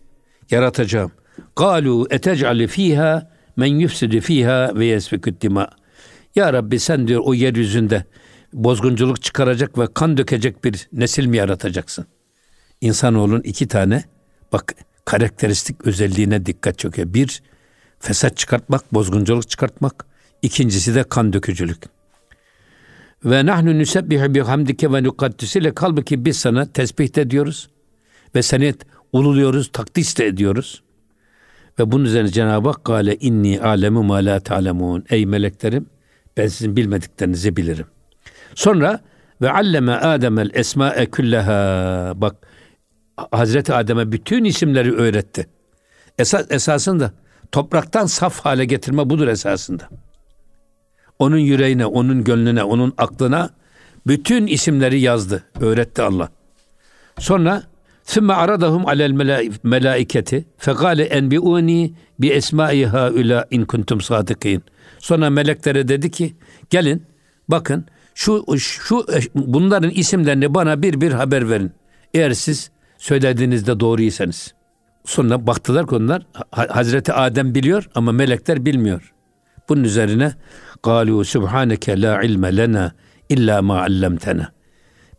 yaratacağım. 0.52 1.12
Galu 1.56 2.08
etec'ali 2.10 2.68
fiha 2.68 3.32
men 3.56 3.66
yufsidu 3.68 4.20
fiha 4.20 4.72
ve 4.76 4.86
yesfikut 4.86 5.42
dima. 5.42 5.70
Ya 6.36 6.54
Rabbi 6.54 6.80
sen 6.80 7.08
diyor 7.08 7.22
o 7.26 7.34
yeryüzünde 7.34 8.04
bozgunculuk 8.54 9.22
çıkaracak 9.22 9.78
ve 9.78 9.88
kan 9.94 10.18
dökecek 10.18 10.64
bir 10.64 10.88
nesil 10.92 11.26
mi 11.26 11.38
yaratacaksın? 11.38 12.06
İnsanoğlunun 12.82 13.42
iki 13.42 13.68
tane 13.68 14.04
bak 14.54 14.74
karakteristik 15.06 15.88
özelliğine 15.88 16.46
dikkat 16.46 16.80
çekiyor. 16.80 17.14
Bir, 17.14 17.42
fesat 18.00 18.38
çıkartmak, 18.38 18.94
bozgunculuk 18.94 19.50
çıkartmak. 19.50 20.06
İkincisi 20.43 20.95
de 20.95 21.03
kan 21.03 21.34
dökücülük. 21.34 21.84
Ve 23.25 23.45
nahnu 23.45 23.79
nusebbihu 23.79 24.34
bihamdike 24.34 24.93
ve 24.93 25.03
nukaddisile 25.03 25.73
kalbiki 25.73 26.25
biz 26.25 26.38
sana 26.38 26.65
tesbih 26.65 27.15
de 27.15 27.29
diyoruz 27.29 27.69
ve 28.36 28.41
seni 28.41 28.73
ululuyoruz, 29.13 29.71
takdis 29.71 30.17
de 30.17 30.25
ediyoruz. 30.25 30.84
Ve 31.79 31.91
bunun 31.91 32.06
üzerine 32.06 32.29
Cenab-ı 32.29 32.69
Hak 32.69 32.86
gale 32.86 33.15
inni 33.15 33.62
alemu 33.62 34.03
ma 34.03 34.15
la 34.15 34.39
ta'lemun. 34.39 35.03
Ey 35.10 35.25
meleklerim 35.25 35.86
ben 36.38 36.47
sizin 36.47 36.75
bilmediklerinizi 36.75 37.58
bilirim. 37.58 37.86
Sonra 38.56 38.99
ve 39.41 39.51
alleme 39.51 39.91
Adem'el 39.91 40.49
esma'e 40.53 41.06
külleha. 41.06 42.13
Bak 42.15 42.36
Hazreti 43.32 43.73
Adem'e 43.73 44.12
bütün 44.12 44.43
isimleri 44.43 44.93
öğretti. 44.93 45.47
Esas 46.19 46.51
esasında 46.51 47.13
topraktan 47.51 48.06
saf 48.06 48.39
hale 48.39 48.65
getirme 48.65 49.10
budur 49.10 49.27
esasında 49.27 49.89
Onun 51.18 51.38
yüreğine, 51.38 51.87
onun 51.87 52.25
gönlüne, 52.25 52.64
onun 52.64 52.92
aklına 52.99 53.51
bütün 54.07 54.47
isimleri 54.47 55.01
yazdı, 55.01 55.44
öğretti 55.61 56.03
Allah. 56.03 56.29
Sonra 57.18 57.62
ثُمَّ 58.07 58.33
عَرَضَهُمْ 58.33 58.83
عَلَى 58.90 59.05
الْمَلَائِكَةِ 59.11 60.44
فَقَالَ 60.59 60.99
اَنْبِعُونِي 61.18 61.92
بِاَسْمَائِ 62.21 62.77
هَا 62.92 63.44
in 63.51 63.64
kuntum 63.64 63.99
صَادِقِينَ 63.99 64.61
Sonra 64.99 65.31
meleklere 65.31 65.88
dedi 65.88 66.11
ki 66.11 66.35
gelin 66.71 67.03
bakın 67.49 67.85
şu 68.14 68.59
şu 68.59 69.07
bunların 69.35 69.90
isimlerini 69.90 70.55
bana 70.55 70.83
bir 70.83 71.01
bir 71.01 71.12
haber 71.12 71.51
verin. 71.51 71.73
Eğer 72.14 72.33
siz 72.33 72.71
söylediğinizde 72.99 73.81
doğruysanız. 73.81 74.55
Sonra 75.05 75.47
baktılar 75.47 75.87
ki 75.87 75.94
onlar 75.94 76.27
Hazreti 76.51 77.12
Adem 77.12 77.55
biliyor 77.55 77.88
ama 77.94 78.12
melekler 78.12 78.64
bilmiyor. 78.64 79.12
Bunun 79.68 79.85
üzerine 79.85 80.33
Kalu 80.84 81.26
subhaneke 81.26 82.02
la 82.02 82.24
ilme 82.24 82.58
lena 82.58 82.91
illa 83.30 83.62
ma 83.62 83.82
allamtena. 83.82 84.52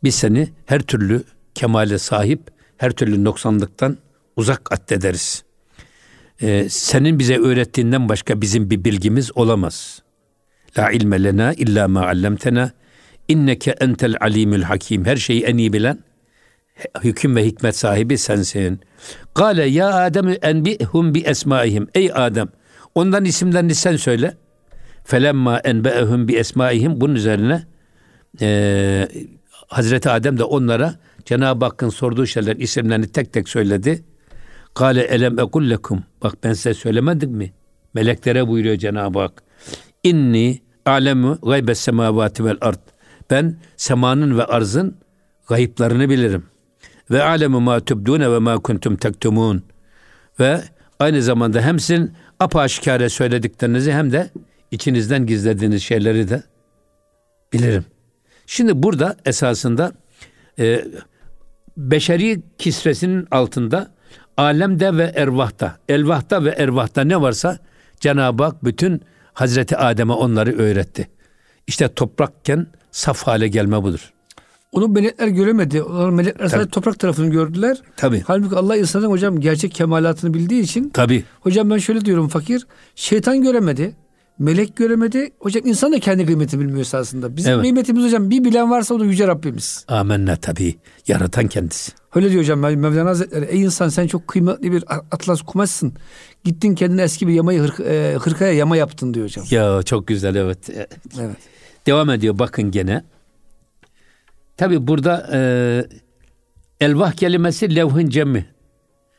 Biz 0.05 0.15
seni 0.15 0.49
her 0.67 0.81
türlü 0.81 1.25
kemale 1.55 1.99
sahip, 1.99 2.41
her 2.77 2.91
türlü 2.91 3.25
noksanlıktan 3.25 3.99
uzak 4.37 4.73
addederiz. 4.73 5.45
Ee, 6.43 6.69
senin 6.69 7.19
bize 7.19 7.39
öğrettiğinden 7.39 8.09
başka 8.09 8.41
bizim 8.41 8.71
bir 8.71 8.85
bilgimiz 8.85 9.37
olamaz. 9.37 10.03
La 10.79 10.91
ilme 10.91 11.25
lena 11.25 11.53
illa 11.53 11.89
ma 11.89 12.07
allamtena. 12.07 12.71
İnneke 13.29 13.71
entel 13.71 14.17
alimül 14.21 14.63
hakim. 14.63 15.05
Her 15.05 15.17
şeyi 15.17 15.45
en 15.45 15.57
iyi 15.59 15.73
bilen, 15.73 15.99
hüküm 17.05 17.37
ve 17.37 17.45
hikmet 17.47 17.77
sahibi 17.77 18.19
sensin. 18.19 18.81
Kale 19.35 19.65
ya 19.65 19.95
Adem 19.95 20.37
enbihum 20.43 21.15
bi 21.15 21.21
esmaihim. 21.21 21.89
Ey 21.95 22.11
Adem, 22.15 22.49
ondan 22.95 23.25
isimlerini 23.25 23.75
sen 23.75 23.97
söyle. 23.97 24.37
Felemma 25.05 25.59
enbe'ehum 25.59 26.29
bi 26.29 26.37
esmaihim 26.37 27.01
bunun 27.01 27.15
üzerine 27.15 27.63
e, 28.41 29.09
Hazreti 29.51 30.11
Adem 30.11 30.39
de 30.39 30.45
onlara 30.45 30.95
Cenab-ı 31.25 31.65
Hakk'ın 31.65 31.89
sorduğu 31.89 32.27
şeyler 32.27 32.57
isimlerini 32.57 33.07
tek 33.07 33.33
tek 33.33 33.49
söyledi. 33.49 34.05
Kale 34.75 35.03
elem 35.03 35.39
ekul 35.39 35.71
lekum. 35.71 36.05
Bak 36.23 36.35
ben 36.45 36.53
size 36.53 36.75
söylemedim 36.75 37.31
mi? 37.31 37.53
Meleklere 37.95 38.49
buyuruyor 38.49 38.77
Cenab-ı 38.77 39.19
Hak. 39.19 39.43
İnni 40.03 40.61
alemu 40.87 41.39
gaybes 41.43 41.79
semavati 41.79 42.45
vel 42.45 42.57
ard. 42.61 42.81
Ben 43.31 43.57
semanın 43.77 44.39
ve 44.39 44.45
arzın 44.45 44.97
gayiplerini 45.49 46.09
bilirim. 46.11 46.47
Ve 47.11 47.23
alemu 47.23 47.61
ma 47.61 47.81
tubdune 47.81 48.33
ve 48.33 48.39
ma 48.39 48.59
kuntum 48.59 48.97
tektumun. 48.97 49.63
Ve 50.41 50.61
aynı 50.99 51.23
zamanda 51.23 51.61
hem 51.61 51.81
sizin 51.81 52.13
apaşikare 52.41 53.09
söylediklerinizi 53.09 53.93
hem 53.93 54.13
de 54.13 54.31
içinizden 54.75 55.27
gizlediğiniz 55.27 55.83
şeyleri 55.83 56.29
de 56.29 56.43
bilirim. 57.53 57.85
Şimdi 58.47 58.83
burada 58.83 59.17
esasında 59.25 59.93
e, 60.59 60.85
beşeri 61.77 62.43
kisvesinin 62.59 63.27
altında 63.31 63.91
alemde 64.37 64.97
ve 64.97 65.13
ervahta, 65.17 65.79
elvahta 65.89 66.45
ve 66.45 66.51
ervahta 66.51 67.05
ne 67.05 67.21
varsa 67.21 67.59
Cenab-ı 68.01 68.43
Hak 68.43 68.65
bütün 68.65 69.03
Hazreti 69.33 69.77
Adem'e 69.77 70.13
onları 70.13 70.59
öğretti. 70.59 71.09
İşte 71.67 71.89
toprakken 71.89 72.67
saf 72.91 73.23
hale 73.23 73.49
gelme 73.49 73.83
budur. 73.83 74.13
Onu 74.73 74.89
melekler 74.89 75.29
göremedi. 75.29 75.83
Onlar 75.83 76.11
melekler 76.11 76.49
sadece 76.49 76.71
toprak 76.71 76.99
tarafını 76.99 77.31
gördüler. 77.31 77.83
Tabii. 77.97 78.23
Halbuki 78.27 78.57
Allah 78.57 78.77
insanın 78.77 79.11
hocam 79.11 79.41
gerçek 79.41 79.75
kemalatını 79.75 80.35
bildiği 80.35 80.63
için. 80.63 80.91
Tabii. 80.91 81.25
Hocam 81.41 81.71
ben 81.71 81.79
şöyle 81.79 82.05
diyorum 82.05 82.29
fakir. 82.29 82.67
Şeytan 82.95 83.43
göremedi. 83.43 83.95
Melek 84.39 84.77
göremedi. 84.77 85.31
Hocam 85.39 85.67
insan 85.67 85.93
da 85.93 86.01
kendi 86.01 86.27
kıymetini 86.27 86.61
bilmiyor 86.61 86.81
esasında. 86.81 87.37
Bizim 87.37 87.53
evet. 87.53 87.63
kıymetimiz 87.63 88.05
hocam 88.05 88.31
bir 88.31 88.45
bilen 88.45 88.71
varsa 88.71 88.95
o 88.95 89.01
da 89.01 89.05
Yüce 89.05 89.27
Rabbimiz. 89.27 89.85
Amenna 89.89 90.37
tabii. 90.37 90.75
Yaratan 91.07 91.49
kendisi. 91.49 91.93
Öyle 92.15 92.31
diyor 92.31 92.43
hocam 92.43 92.61
Mevlana 92.61 93.11
Hazretleri. 93.11 93.45
Ey 93.45 93.63
insan 93.63 93.89
sen 93.89 94.07
çok 94.07 94.29
kıymetli 94.29 94.73
bir 94.73 94.85
atlas 95.11 95.43
kumaşsın. 95.43 95.95
Gittin 96.45 96.75
kendine 96.75 97.03
eski 97.03 97.29
bir 97.29 97.33
yamayı 97.33 97.61
hırk, 97.61 97.81
e, 97.81 98.17
hırkaya 98.21 98.53
yama 98.53 98.77
yaptın 98.77 99.15
diyor 99.15 99.27
hocam. 99.27 99.45
Ya 99.51 99.83
çok 99.83 100.07
güzel 100.07 100.35
evet. 100.35 100.59
Evet. 101.21 101.37
Devam 101.87 102.11
ediyor 102.11 102.39
bakın 102.39 102.71
gene. 102.71 103.05
Tabi 104.57 104.87
burada 104.87 105.31
e, 105.33 105.41
elvah 106.81 107.13
kelimesi 107.13 107.77
levhın 107.77 108.09
cemi. 108.09 108.47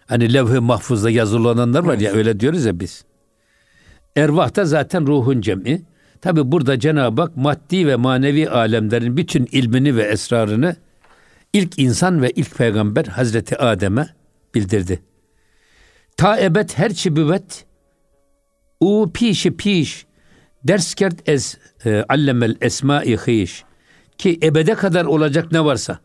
Hani 0.06 0.34
levh-i 0.34 0.60
mahfuzda 0.60 1.10
yazılı 1.10 1.50
olanlar 1.50 1.84
var 1.84 1.94
evet. 1.94 2.02
ya 2.02 2.12
öyle 2.12 2.40
diyoruz 2.40 2.66
ya 2.66 2.80
biz. 2.80 3.06
Ervah 4.16 4.56
da 4.56 4.66
zaten 4.66 5.08
ruhun 5.08 5.42
cemi. 5.42 5.82
Tabi 6.22 6.52
burada 6.52 6.80
Cenab-ı 6.80 7.22
Hak 7.22 7.38
maddi 7.38 7.88
ve 7.88 7.96
manevi 7.96 8.50
alemlerin 8.50 9.18
bütün 9.18 9.48
ilmini 9.52 9.96
ve 9.96 10.04
esrarını 10.04 10.76
ilk 11.54 11.80
insan 11.80 12.22
ve 12.22 12.32
ilk 12.32 12.58
peygamber 12.58 13.06
Hazreti 13.06 13.58
Adem'e 13.58 14.08
bildirdi. 14.56 15.02
Ta 16.18 16.40
ebed 16.40 16.70
her 16.76 16.94
çibüvet 16.94 17.66
u 18.80 19.12
pişi 19.14 19.58
piş 19.58 20.06
derskert 20.64 21.30
ez 21.30 21.58
e, 21.86 22.04
allemel 22.10 22.56
esma-i 22.62 23.18
hiş 23.18 23.64
ki 24.18 24.40
ebede 24.44 24.76
kadar 24.76 25.06
olacak 25.06 25.52
ne 25.52 25.66
varsa 25.66 26.00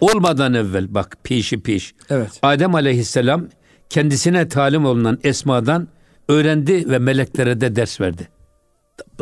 olmadan 0.00 0.54
evvel 0.54 0.94
bak 0.94 1.16
pişi 1.24 1.62
piş. 1.62 1.94
Evet. 2.10 2.30
Adem 2.42 2.74
aleyhisselam 2.74 3.48
kendisine 3.90 4.48
talim 4.48 4.84
olunan 4.84 5.18
esmadan 5.24 5.88
öğrendi 6.30 6.90
ve 6.90 6.98
meleklere 6.98 7.60
de 7.60 7.76
ders 7.76 8.00
verdi. 8.00 8.28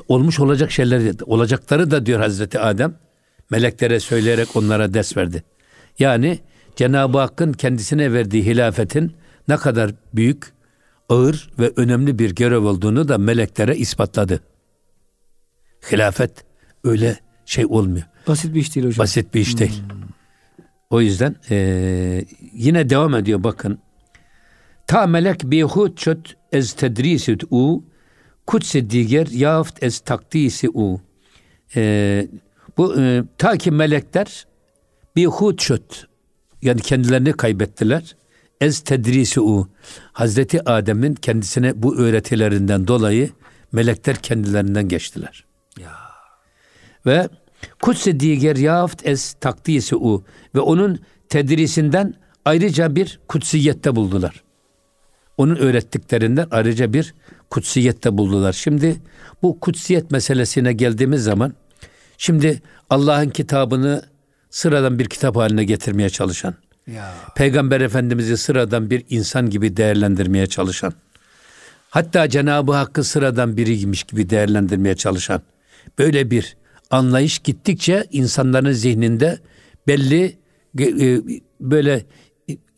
Olmuş 0.09 0.41
olacak 0.41 0.71
şeyler 0.71 1.15
olacakları 1.27 1.91
da 1.91 2.07
diyor 2.07 2.21
Hazreti 2.21 2.59
Adem 2.59 2.95
meleklere 3.51 4.01
söyleyerek 4.01 4.57
onlara 4.57 4.95
ders 4.95 5.17
verdi. 5.17 5.43
Yani 5.99 6.39
Cenab-ı 6.77 7.19
Hakk'ın 7.19 7.53
kendisine 7.53 8.13
verdiği 8.13 8.47
hilafetin 8.47 9.13
ne 9.49 9.57
kadar 9.57 9.91
büyük, 10.15 10.53
ağır 11.09 11.51
ve 11.59 11.73
önemli 11.77 12.19
bir 12.19 12.35
görev 12.35 12.65
olduğunu 12.65 13.09
da 13.09 13.19
meleklere 13.19 13.77
ispatladı. 13.77 14.41
Hilafet 15.93 16.45
öyle 16.85 17.19
şey 17.47 17.67
olmuyor. 17.67 18.07
Basit 18.29 18.55
bir 18.55 18.61
iş 18.61 18.75
değil 18.75 18.87
hocam. 18.87 18.99
Basit 18.99 19.35
bir 19.35 19.41
iş 19.41 19.59
değil. 19.59 19.83
Hmm. 19.83 19.99
O 20.91 21.01
yüzden 21.01 21.37
e, 21.51 22.25
yine 22.53 22.91
devam 22.91 23.15
ediyor 23.15 23.45
bakın. 23.45 23.79
Ta 24.89 25.07
melek 25.07 25.45
bihut 25.45 25.99
çöt 25.99 26.37
ez 26.53 26.73
tedrisit 26.73 27.45
u 27.51 27.85
kutsi 28.47 28.91
diger 28.91 29.27
yaft 29.27 29.83
ez 29.83 29.99
takdisi 29.99 30.71
u. 30.75 31.01
E, 31.77 32.27
bu 32.77 33.01
e, 33.01 33.23
ta 33.39 33.57
ki 33.57 33.71
melekler 33.71 34.47
bihut 35.17 35.59
çöt 35.59 36.07
yani 36.63 36.81
kendilerini 36.81 37.33
kaybettiler. 37.33 38.17
Ez 38.61 38.81
tedrisi 38.81 39.41
u. 39.41 39.69
Hazreti 40.13 40.71
Adem'in 40.71 41.15
kendisine 41.15 41.83
bu 41.83 41.97
öğretilerinden 41.97 42.89
dolayı 42.89 43.31
melekler 43.73 44.17
kendilerinden 44.17 44.89
geçtiler. 44.89 45.45
Ya. 45.81 45.93
Ve 47.07 47.29
kutsi 47.83 48.21
diger 48.21 48.57
yaft 48.57 49.07
ez 49.07 49.33
takdisi 49.33 49.97
u. 49.97 50.25
Ve 50.55 50.61
onun 50.61 50.99
tedrisinden 51.29 52.15
ayrıca 52.45 52.97
bir 52.97 53.21
kutsiyette 53.29 53.97
buldular. 53.97 54.48
Onun 55.39 55.57
öğrettiklerinden 55.57 56.47
ayrıca 56.51 56.93
bir 56.93 57.15
kutsiyette 57.51 58.19
buldular. 58.19 58.53
Şimdi 58.53 58.97
bu 59.43 59.61
kutsiyet 59.61 60.11
meselesine 60.11 60.73
geldiğimiz 60.73 61.25
zaman 61.25 61.53
şimdi 62.19 62.63
Allah'ın 62.91 63.29
kitabını 63.29 64.03
sıradan 64.51 64.99
bir 64.99 65.07
kitap 65.07 65.37
haline 65.37 65.65
getirmeye 65.65 66.11
çalışan, 66.11 66.55
ya. 66.87 67.15
Peygamber 67.37 67.81
Efendimiz'i 67.81 68.37
sıradan 68.37 68.91
bir 68.91 69.05
insan 69.11 69.51
gibi 69.51 69.77
değerlendirmeye 69.77 70.47
çalışan, 70.47 70.93
hatta 71.91 72.29
Cenab-ı 72.29 72.73
Hakk'ı 72.73 73.05
sıradan 73.05 73.57
biriymiş 73.57 74.03
gibi 74.03 74.31
değerlendirmeye 74.31 74.97
çalışan, 74.97 75.43
böyle 75.99 76.31
bir 76.31 76.57
anlayış 76.91 77.39
gittikçe 77.39 78.07
insanların 78.11 78.73
zihninde 78.73 79.39
belli 79.87 80.39
e, 80.81 81.21
böyle 81.61 82.05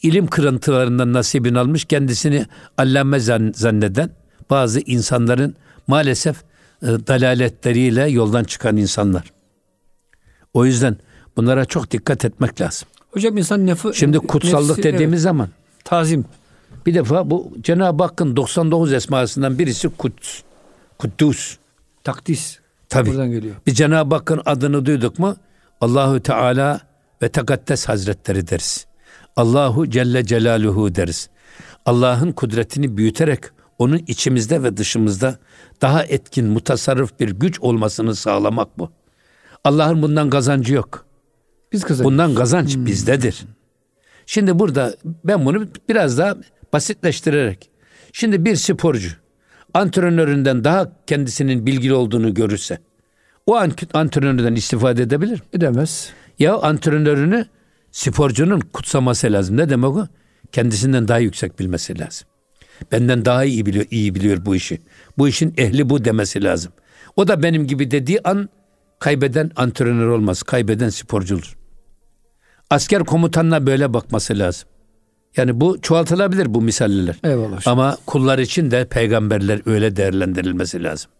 ilim 0.02 0.26
kırıntılarından 0.26 1.12
nasibini 1.12 1.58
almış, 1.58 1.84
kendisini 1.84 2.46
allame 2.78 3.20
zanneden 3.54 4.10
bazı 4.50 4.80
insanların 4.80 5.54
maalesef 5.86 6.36
e, 6.82 6.86
dalaletleriyle 6.86 8.08
yoldan 8.08 8.44
çıkan 8.44 8.76
insanlar. 8.76 9.32
O 10.54 10.64
yüzden 10.64 10.96
bunlara 11.36 11.64
çok 11.64 11.90
dikkat 11.90 12.24
etmek 12.24 12.60
lazım. 12.60 12.88
Hocam 13.10 13.36
insan 13.36 13.66
nefı... 13.66 13.94
Şimdi 13.94 14.18
kutsallık 14.18 14.68
nefsi, 14.68 14.82
dediğimiz 14.82 15.18
evet. 15.18 15.24
zaman... 15.24 15.48
Tazim. 15.84 16.24
Bir 16.86 16.94
defa 16.94 17.30
bu 17.30 17.52
Cenab-ı 17.60 18.02
Hakk'ın 18.02 18.36
99 18.36 18.92
esmasından 18.92 19.58
birisi 19.58 19.88
Kuds. 19.88 20.40
Kuddus. 20.98 21.56
Takdis. 22.04 22.58
Tabii. 22.88 23.10
Buradan 23.10 23.30
geliyor. 23.30 23.54
Bir 23.66 23.74
Cenab-ı 23.74 24.14
Hakk'ın 24.14 24.42
adını 24.46 24.86
duyduk 24.86 25.18
mu 25.18 25.36
Allahü 25.80 26.20
Teala 26.20 26.80
ve 27.22 27.28
Tekaddes 27.28 27.88
Hazretleri 27.88 28.48
deriz. 28.48 28.86
Allahu 29.40 29.90
Celle 29.90 30.24
Celaluhu 30.24 30.94
deriz. 30.94 31.28
Allah'ın 31.86 32.32
kudretini 32.32 32.96
büyüterek 32.96 33.40
onun 33.78 33.96
içimizde 33.96 34.62
ve 34.62 34.76
dışımızda 34.76 35.38
daha 35.82 36.04
etkin, 36.04 36.46
mutasarrıf 36.46 37.20
bir 37.20 37.28
güç 37.28 37.60
olmasını 37.60 38.14
sağlamak 38.14 38.78
bu. 38.78 38.90
Allah'ın 39.64 40.02
bundan 40.02 40.30
kazancı 40.30 40.74
yok. 40.74 41.06
Biz 41.72 41.82
kazanıyoruz. 41.84 42.12
Bundan 42.12 42.34
kazanç 42.34 42.76
hmm. 42.76 42.86
bizdedir. 42.86 43.44
Şimdi 44.26 44.58
burada 44.58 44.96
ben 45.24 45.46
bunu 45.46 45.66
biraz 45.88 46.18
daha 46.18 46.36
basitleştirerek. 46.72 47.70
Şimdi 48.12 48.44
bir 48.44 48.56
sporcu 48.56 49.10
antrenöründen 49.74 50.64
daha 50.64 50.92
kendisinin 51.06 51.66
bilgili 51.66 51.94
olduğunu 51.94 52.34
görürse 52.34 52.78
o 53.46 53.56
antrenörden 53.94 54.54
istifade 54.54 55.02
edebilir 55.02 55.32
mi? 55.32 55.46
Edemez. 55.52 56.12
Ya 56.38 56.56
antrenörünü 56.56 57.46
sporcunun 57.92 58.60
kutsaması 58.60 59.32
lazım. 59.32 59.56
Ne 59.56 59.70
demek 59.70 59.90
o? 59.90 60.06
Kendisinden 60.52 61.08
daha 61.08 61.18
yüksek 61.18 61.58
bilmesi 61.58 61.98
lazım. 61.98 62.28
Benden 62.92 63.24
daha 63.24 63.44
iyi 63.44 63.66
biliyor, 63.66 63.86
iyi 63.90 64.14
biliyor 64.14 64.46
bu 64.46 64.56
işi. 64.56 64.80
Bu 65.18 65.28
işin 65.28 65.54
ehli 65.56 65.90
bu 65.90 66.04
demesi 66.04 66.44
lazım. 66.44 66.72
O 67.16 67.28
da 67.28 67.42
benim 67.42 67.66
gibi 67.66 67.90
dediği 67.90 68.20
an 68.22 68.48
kaybeden 68.98 69.50
antrenör 69.56 70.06
olmaz. 70.08 70.42
Kaybeden 70.42 70.88
sporcu 70.88 71.34
olur. 71.34 71.56
Asker 72.70 73.04
komutanına 73.04 73.66
böyle 73.66 73.94
bakması 73.94 74.38
lazım. 74.38 74.68
Yani 75.36 75.60
bu 75.60 75.80
çoğaltılabilir 75.82 76.54
bu 76.54 76.62
misaller. 76.62 77.16
Eyvallah. 77.24 77.66
Ama 77.66 77.96
kullar 78.06 78.38
için 78.38 78.70
de 78.70 78.84
peygamberler 78.84 79.60
öyle 79.66 79.96
değerlendirilmesi 79.96 80.82
lazım. 80.82 81.10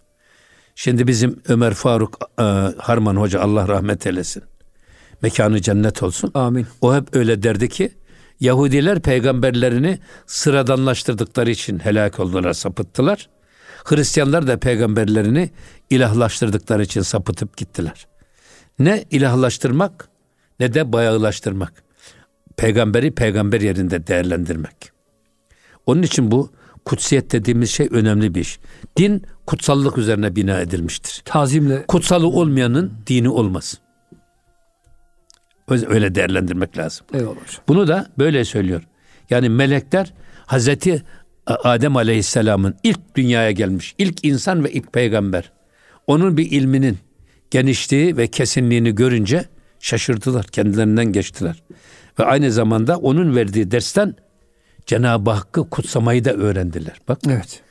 Şimdi 0.75 1.07
bizim 1.07 1.43
Ömer 1.49 1.75
Faruk 1.75 2.19
e, 2.39 2.43
Harman 2.79 3.17
Hoca 3.17 3.41
Allah 3.41 3.69
rahmet 3.69 4.07
eylesin. 4.07 4.43
Mekanı 5.23 5.63
cennet 5.63 6.03
olsun. 6.03 6.31
Amin. 6.35 6.67
O 6.81 6.95
hep 6.95 7.17
öyle 7.17 7.43
derdi 7.43 7.69
ki 7.69 7.93
Yahudiler 8.41 9.01
peygamberlerini 9.01 9.99
sıradanlaştırdıkları 10.27 11.51
için 11.51 11.79
helak 11.79 12.21
oldular, 12.21 12.53
sapıttılar. 12.53 13.29
Hristiyanlar 13.85 14.47
da 14.47 14.59
peygamberlerini 14.59 15.51
ilahlaştırdıkları 15.91 16.83
için 16.83 17.03
sapıtıp 17.03 17.57
gittiler. 17.57 18.07
Ne 18.79 19.05
ilahlaştırmak 19.11 20.09
ne 20.61 20.75
de 20.75 20.93
bayağılaştırmak. 20.93 21.83
Peygamberi 22.57 23.15
peygamber 23.15 23.61
yerinde 23.61 24.07
değerlendirmek. 24.07 24.91
Onun 25.87 26.03
için 26.03 26.31
bu 26.31 26.53
kutsiyet 26.85 27.33
dediğimiz 27.33 27.71
şey 27.71 27.89
önemli 27.91 28.35
bir 28.35 28.41
iş. 28.41 28.59
Din 28.97 29.23
kutsallık 29.47 29.99
üzerine 29.99 30.37
bina 30.37 30.61
edilmiştir. 30.61 31.23
Tazimle. 31.25 31.87
Kutsalı 31.87 32.27
olmayanın 32.27 32.93
dini 33.07 33.29
olmaz. 33.29 33.79
Öyle 35.71 36.15
değerlendirmek 36.15 36.79
lazım. 36.79 37.07
Eyvallah 37.15 37.37
Bunu 37.69 37.89
da 37.89 38.07
böyle 38.19 38.45
söylüyor. 38.45 38.83
Yani 39.31 39.49
melekler 39.49 40.13
Hazreti 40.47 41.03
Adem 41.47 41.97
Aleyhisselam'ın 41.97 42.75
ilk 42.83 43.15
dünyaya 43.17 43.51
gelmiş, 43.51 43.95
ilk 43.99 44.25
insan 44.25 44.65
ve 44.65 44.73
ilk 44.73 44.93
peygamber. 44.93 45.53
Onun 46.07 46.37
bir 46.37 46.51
ilminin 46.51 46.99
genişliği 47.51 48.17
ve 48.17 48.27
kesinliğini 48.27 48.95
görünce 48.95 49.45
şaşırdılar, 49.81 50.45
kendilerinden 50.45 51.13
geçtiler. 51.13 51.63
Ve 52.19 52.25
aynı 52.25 52.53
zamanda 52.53 52.97
onun 52.97 53.37
verdiği 53.37 53.71
dersten 53.71 54.15
Cenab-ı 54.87 55.31
Hakk'ı 55.31 55.71
kutsamayı 55.71 56.25
da 56.25 56.33
öğrendiler. 56.33 57.01
Bak. 57.09 57.19
Evet. 57.29 57.63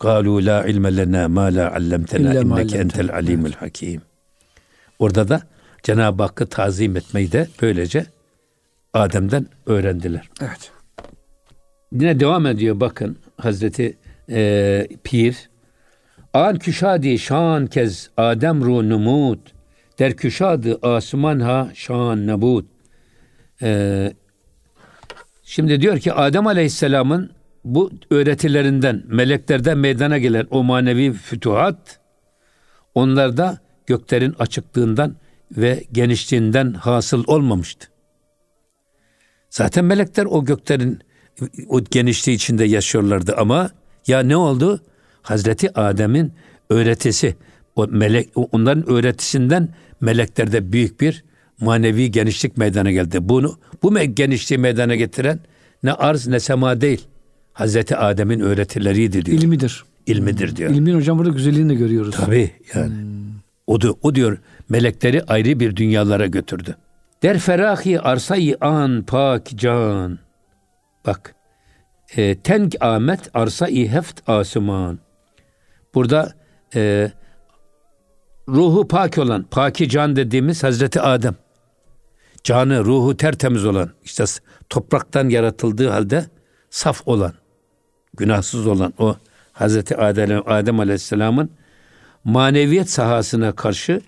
Galu 0.00 0.46
la 0.46 0.66
ilme 0.66 0.96
lena 0.96 1.28
ma 1.28 1.42
la 1.42 1.74
allamtena 1.74 2.34
inneke 2.34 2.78
entel 2.78 3.12
alimul 3.12 3.52
hakim. 3.52 4.02
Orada 4.98 5.28
da 5.28 5.42
Cenab-ı 5.84 6.22
Hakk'ı 6.22 6.46
tazim 6.46 6.96
etmeyi 6.96 7.32
de 7.32 7.48
böylece 7.62 8.06
Adem'den 8.92 9.46
öğrendiler. 9.66 10.28
Evet. 10.40 10.72
Yine 11.92 12.20
devam 12.20 12.46
ediyor 12.46 12.80
bakın 12.80 13.18
Hazreti 13.36 13.98
e, 14.30 14.88
Pir. 15.04 15.50
An 16.32 16.58
küşadi 16.58 17.18
şan 17.18 17.66
kez 17.66 18.10
Adem 18.16 18.64
ru 18.64 18.88
numut 18.88 19.54
der 19.98 20.16
küşadı 20.16 20.78
asuman 20.82 21.40
ha 21.40 21.70
şan 21.74 22.26
nabut. 22.26 22.66
E, 23.62 24.12
şimdi 25.42 25.80
diyor 25.80 25.98
ki 25.98 26.12
Adem 26.12 26.46
Aleyhisselam'ın 26.46 27.30
bu 27.64 27.90
öğretilerinden 28.10 29.02
meleklerden 29.06 29.78
meydana 29.78 30.18
gelen 30.18 30.46
o 30.50 30.62
manevi 30.64 31.12
fütuhat 31.12 32.00
onlarda 32.94 33.58
göklerin 33.86 34.34
açıklığından 34.38 35.16
ve 35.56 35.84
genişliğinden 35.92 36.72
hasıl 36.72 37.24
olmamıştı. 37.26 37.88
Zaten 39.50 39.84
melekler 39.84 40.24
o 40.24 40.44
göklerin 40.44 40.98
o 41.68 41.84
genişliği 41.84 42.36
içinde 42.36 42.64
yaşıyorlardı 42.64 43.34
ama 43.36 43.70
ya 44.06 44.20
ne 44.20 44.36
oldu? 44.36 44.80
Hazreti 45.22 45.78
Adem'in 45.78 46.32
öğretisi, 46.70 47.36
o 47.76 47.86
melek 47.86 48.28
onların 48.34 48.90
öğretisinden 48.90 49.68
meleklerde 50.00 50.72
büyük 50.72 51.00
bir 51.00 51.24
manevi 51.60 52.10
genişlik 52.10 52.56
meydana 52.56 52.90
geldi. 52.92 53.18
Bunu 53.20 53.58
bu 53.82 53.98
genişliği 53.98 54.58
meydana 54.58 54.94
getiren 54.94 55.40
ne 55.82 55.92
arz 55.92 56.26
ne 56.26 56.40
sema 56.40 56.80
değil. 56.80 57.06
Hazreti 57.52 57.96
Adem'in 57.96 58.40
öğretileriydi 58.40 59.24
diyor. 59.24 59.38
İlmidir. 59.38 59.84
İlmidir 60.06 60.56
diyor. 60.56 60.70
İlmin 60.70 60.94
hocam 60.94 61.18
burada 61.18 61.30
güzelliğini 61.30 61.70
de 61.70 61.74
görüyoruz. 61.74 62.14
Tabii 62.16 62.50
yani. 62.74 62.88
Hmm. 62.88 63.14
O, 63.66 63.80
da, 63.80 63.92
o 64.02 64.14
diyor 64.14 64.38
melekleri 64.68 65.22
ayrı 65.22 65.60
bir 65.60 65.76
dünyalara 65.76 66.26
götürdü. 66.26 66.76
Der 67.22 67.38
ferahi 67.38 68.00
arsayı 68.00 68.56
an 68.60 69.04
pak 69.06 69.46
can. 69.46 70.18
Bak. 71.06 71.34
E, 72.16 72.38
tenk 72.38 72.74
amet 72.80 73.30
arsayı 73.34 73.88
heft 73.88 74.28
asuman. 74.28 74.98
Burada 75.94 76.32
e, 76.74 77.10
ruhu 78.48 78.88
pak 78.88 79.18
olan, 79.18 79.42
paki 79.42 79.88
can 79.88 80.16
dediğimiz 80.16 80.62
Hazreti 80.62 81.00
Adem. 81.00 81.34
Canı, 82.44 82.84
ruhu 82.84 83.16
tertemiz 83.16 83.64
olan, 83.64 83.90
işte 84.04 84.24
topraktan 84.70 85.28
yaratıldığı 85.28 85.88
halde 85.88 86.24
saf 86.70 87.08
olan, 87.08 87.32
günahsız 88.16 88.66
olan 88.66 88.94
o 88.98 89.16
Hazreti 89.52 89.96
Adem, 89.96 90.42
Adem 90.46 90.80
Aleyhisselam'ın 90.80 91.50
maneviyet 92.24 92.90
sahasına 92.90 93.52
karşı 93.52 94.00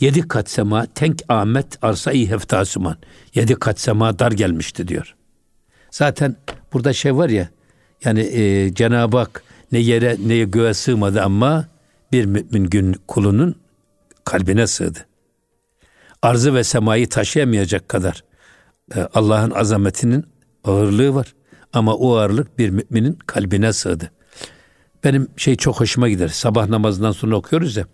yedi 0.00 0.28
kat 0.28 0.50
sema 0.50 0.86
tenk 0.86 1.22
Ahmet 1.28 1.84
arsa-i 1.84 2.30
heftasuman. 2.30 2.96
Yedi 3.34 3.54
kat 3.54 3.80
sema 3.80 4.18
dar 4.18 4.32
gelmişti 4.32 4.88
diyor. 4.88 5.14
Zaten 5.90 6.36
burada 6.72 6.92
şey 6.92 7.16
var 7.16 7.28
ya 7.28 7.48
yani 8.04 8.20
e, 8.20 8.74
Cenab-ı 8.74 9.16
Hak 9.16 9.42
ne 9.72 9.78
yere 9.78 10.16
ne 10.26 10.38
göğe 10.38 10.74
sığmadı 10.74 11.22
ama 11.22 11.68
bir 12.12 12.24
mümin 12.24 12.64
gün 12.64 12.96
kulunun 13.08 13.54
kalbine 14.24 14.66
sığdı. 14.66 15.06
Arzı 16.22 16.54
ve 16.54 16.64
semayı 16.64 17.08
taşıyamayacak 17.08 17.88
kadar 17.88 18.24
e, 18.96 19.00
Allah'ın 19.14 19.50
azametinin 19.50 20.26
ağırlığı 20.64 21.14
var. 21.14 21.34
Ama 21.72 21.94
o 21.94 22.16
ağırlık 22.16 22.58
bir 22.58 22.70
müminin 22.70 23.18
kalbine 23.26 23.72
sığdı. 23.72 24.10
Benim 25.04 25.28
şey 25.36 25.56
çok 25.56 25.80
hoşuma 25.80 26.08
gider. 26.08 26.28
Sabah 26.28 26.68
namazından 26.68 27.12
sonra 27.12 27.36
okuyoruz 27.36 27.76
ya. 27.76 27.86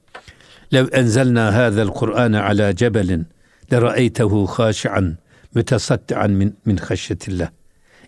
Lev 0.72 0.86
enzelna 0.92 1.54
hâzel 1.54 1.88
Kur'ane 1.88 2.40
ala 2.40 2.76
cebelin 2.76 3.26
le 3.72 3.82
ra'eytehu 3.82 4.46
khâşi'an 4.46 5.18
mütesaddian 5.54 6.30
min, 6.30 6.56
min 6.64 6.76
haşyetillah. 6.76 7.48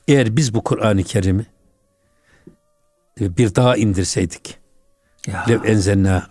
Eğer 0.09 0.37
biz 0.37 0.55
bu 0.55 0.64
Kur'an-ı 0.64 1.03
Kerim'i 1.03 1.47
bir 3.21 3.55
daha 3.55 3.77
indirseydik. 3.77 4.59
Lev 5.49 5.64
enzelna 5.64 6.27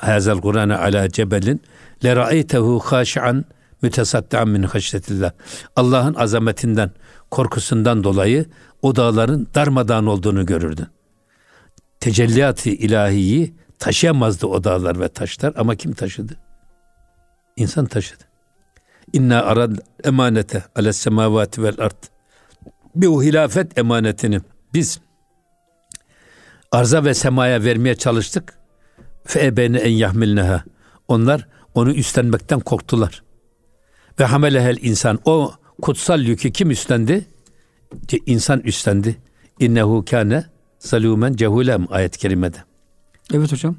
hazel 0.00 0.38
Kur'ane 0.38 0.76
ala 0.76 1.08
cebelin 1.08 1.62
le 2.04 2.16
ra'eytehu 2.16 2.78
khâşi'an 2.78 3.44
mütesaddian 3.82 4.48
min 4.48 4.62
haşyetillah. 4.62 5.32
Allah'ın 5.76 6.14
azametinden, 6.14 6.90
korkusundan 7.30 8.04
dolayı 8.04 8.44
o 8.82 8.96
dağların 8.96 9.48
darmadağın 9.54 10.06
olduğunu 10.06 10.46
görürdün 10.46 10.86
tecelliyatı 12.00 12.70
ilahiyi 12.70 13.54
taşıyamazdı 13.80 14.46
o 14.46 14.64
dağlar 14.64 15.00
ve 15.00 15.08
taşlar 15.08 15.52
ama 15.56 15.74
kim 15.74 15.92
taşıdı? 15.92 16.36
İnsan 17.56 17.86
taşıdı. 17.86 18.24
İnna 19.12 19.42
arad 19.42 19.76
emanete 20.04 20.64
ale 20.76 20.92
semavati 20.92 21.62
vel 21.62 21.74
ard. 21.78 22.04
Bu 22.94 23.22
hilafet 23.22 23.78
emanetini 23.78 24.40
biz 24.74 25.00
arza 26.72 27.04
ve 27.04 27.14
semaya 27.14 27.64
vermeye 27.64 27.94
çalıştık. 27.94 28.58
Fe 29.24 29.46
ebene 29.46 29.78
en 29.78 29.92
yahmilneha. 29.92 30.64
Onlar 31.08 31.48
onu 31.74 31.92
üstlenmekten 31.92 32.60
korktular. 32.60 33.22
Ve 34.20 34.24
hamelehel 34.24 34.78
insan. 34.80 35.18
O 35.24 35.52
kutsal 35.82 36.20
yükü 36.20 36.52
kim 36.52 36.70
üstlendi? 36.70 37.26
İnsan 38.26 38.60
üstlendi. 38.60 39.16
İnnehu 39.60 40.04
kâne 40.10 40.44
zalumen 40.78 41.32
cehulem 41.32 41.86
ayet-i 41.90 42.18
kerimede. 42.18 42.69
Evet 43.34 43.52
hocam. 43.52 43.76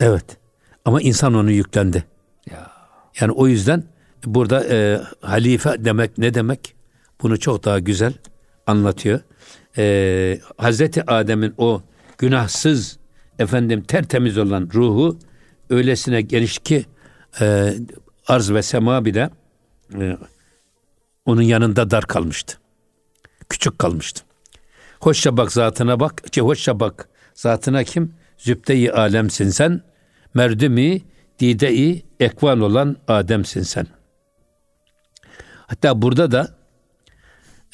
Evet. 0.00 0.24
Ama 0.84 1.00
insan 1.02 1.34
onu 1.34 1.50
yüklendi. 1.50 2.04
Ya. 2.50 2.70
Yani 3.20 3.32
o 3.32 3.46
yüzden 3.46 3.84
burada 4.26 4.64
e, 4.64 5.00
halife 5.20 5.84
demek 5.84 6.18
ne 6.18 6.34
demek? 6.34 6.74
Bunu 7.22 7.38
çok 7.40 7.64
daha 7.64 7.78
güzel 7.78 8.14
anlatıyor. 8.66 9.20
e, 9.76 10.38
Hazreti 10.56 11.10
Adem'in 11.10 11.54
o 11.58 11.82
günahsız 12.18 12.98
efendim 13.38 13.82
tertemiz 13.82 14.38
olan 14.38 14.70
ruhu 14.74 15.18
öylesine 15.70 16.20
geniş 16.22 16.58
ki 16.58 16.84
e, 17.40 17.74
arz 18.26 18.52
ve 18.52 18.62
sema 18.62 19.04
bile 19.04 19.30
e, 20.00 20.16
onun 21.24 21.42
yanında 21.42 21.90
dar 21.90 22.06
kalmıştı. 22.06 22.58
Küçük 23.48 23.78
kalmıştı. 23.78 24.24
Hoşça 25.00 25.36
bak 25.36 25.52
zatına 25.52 26.00
bak. 26.00 26.32
Ki 26.32 26.40
hoşça 26.40 26.80
bak 26.80 27.08
zatına 27.34 27.84
kim? 27.84 28.14
Zübde-i 28.38 28.92
alemsin 28.92 29.50
sen. 29.50 29.80
Merdumi 30.34 31.02
dide-i 31.38 32.02
ekvan 32.20 32.60
olan 32.60 32.96
Adem'sin 33.08 33.62
sen. 33.62 33.86
Hatta 35.66 36.02
burada 36.02 36.30
da 36.30 36.54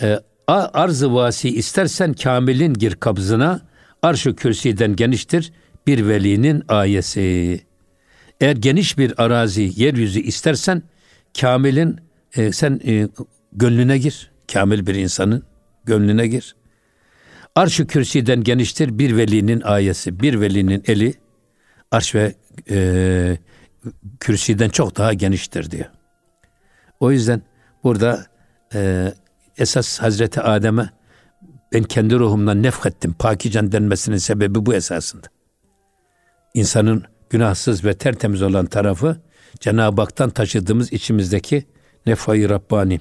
e, 0.03 0.19
arz-ı 0.49 1.15
vasi 1.15 1.49
istersen 1.49 2.13
kamilin 2.13 2.75
gir 2.75 2.95
kabzına 2.95 3.61
arş-ı 4.03 4.37
kürsiden 4.37 4.97
geniştir 4.97 5.53
bir 5.87 6.09
velinin 6.09 6.63
ayesi. 6.69 7.61
Eğer 8.41 8.57
geniş 8.57 8.99
bir 8.99 9.25
arazi, 9.25 9.73
yeryüzü 9.77 10.21
istersen 10.21 10.83
kamilin 11.41 12.01
e, 12.37 12.53
sen 12.53 12.81
e, 12.87 13.09
gönlüne 13.53 13.99
gir. 13.99 14.31
Kamil 14.53 14.87
bir 14.87 14.95
insanın 14.95 15.43
gönlüne 15.85 16.27
gir. 16.27 16.57
Arş-ı 17.55 17.87
kürsiden 17.87 18.43
geniştir 18.43 18.99
bir 18.99 19.17
velinin 19.17 19.61
ayesi. 19.61 20.21
Bir 20.21 20.41
velinin 20.41 20.83
eli 20.87 21.15
arş 21.91 22.15
ve 22.15 22.35
e, 22.71 23.39
kürsiden 24.21 24.69
çok 24.69 24.97
daha 24.97 25.13
geniştir 25.13 25.71
diyor. 25.71 25.87
O 27.01 27.11
yüzden 27.11 27.43
burada 27.85 28.27
e, 28.75 29.13
esas 29.59 29.99
Hazreti 29.99 30.41
Adem'e 30.41 30.91
ben 31.73 31.83
kendi 31.83 32.15
ruhumdan 32.15 32.63
nefrettim. 32.63 33.13
Pakican 33.13 33.73
denmesinin 33.73 34.17
sebebi 34.17 34.67
bu 34.67 34.75
esasında. 34.75 35.27
İnsanın 36.55 37.05
günahsız 37.31 37.85
ve 37.85 37.95
tertemiz 37.95 38.43
olan 38.43 38.67
tarafı 38.67 39.17
Cenab-ı 39.61 40.01
Hak'tan 40.03 40.31
taşıdığımız 40.31 40.93
içimizdeki 40.93 41.67
nefayı 42.07 42.49
Rabbani. 42.49 43.01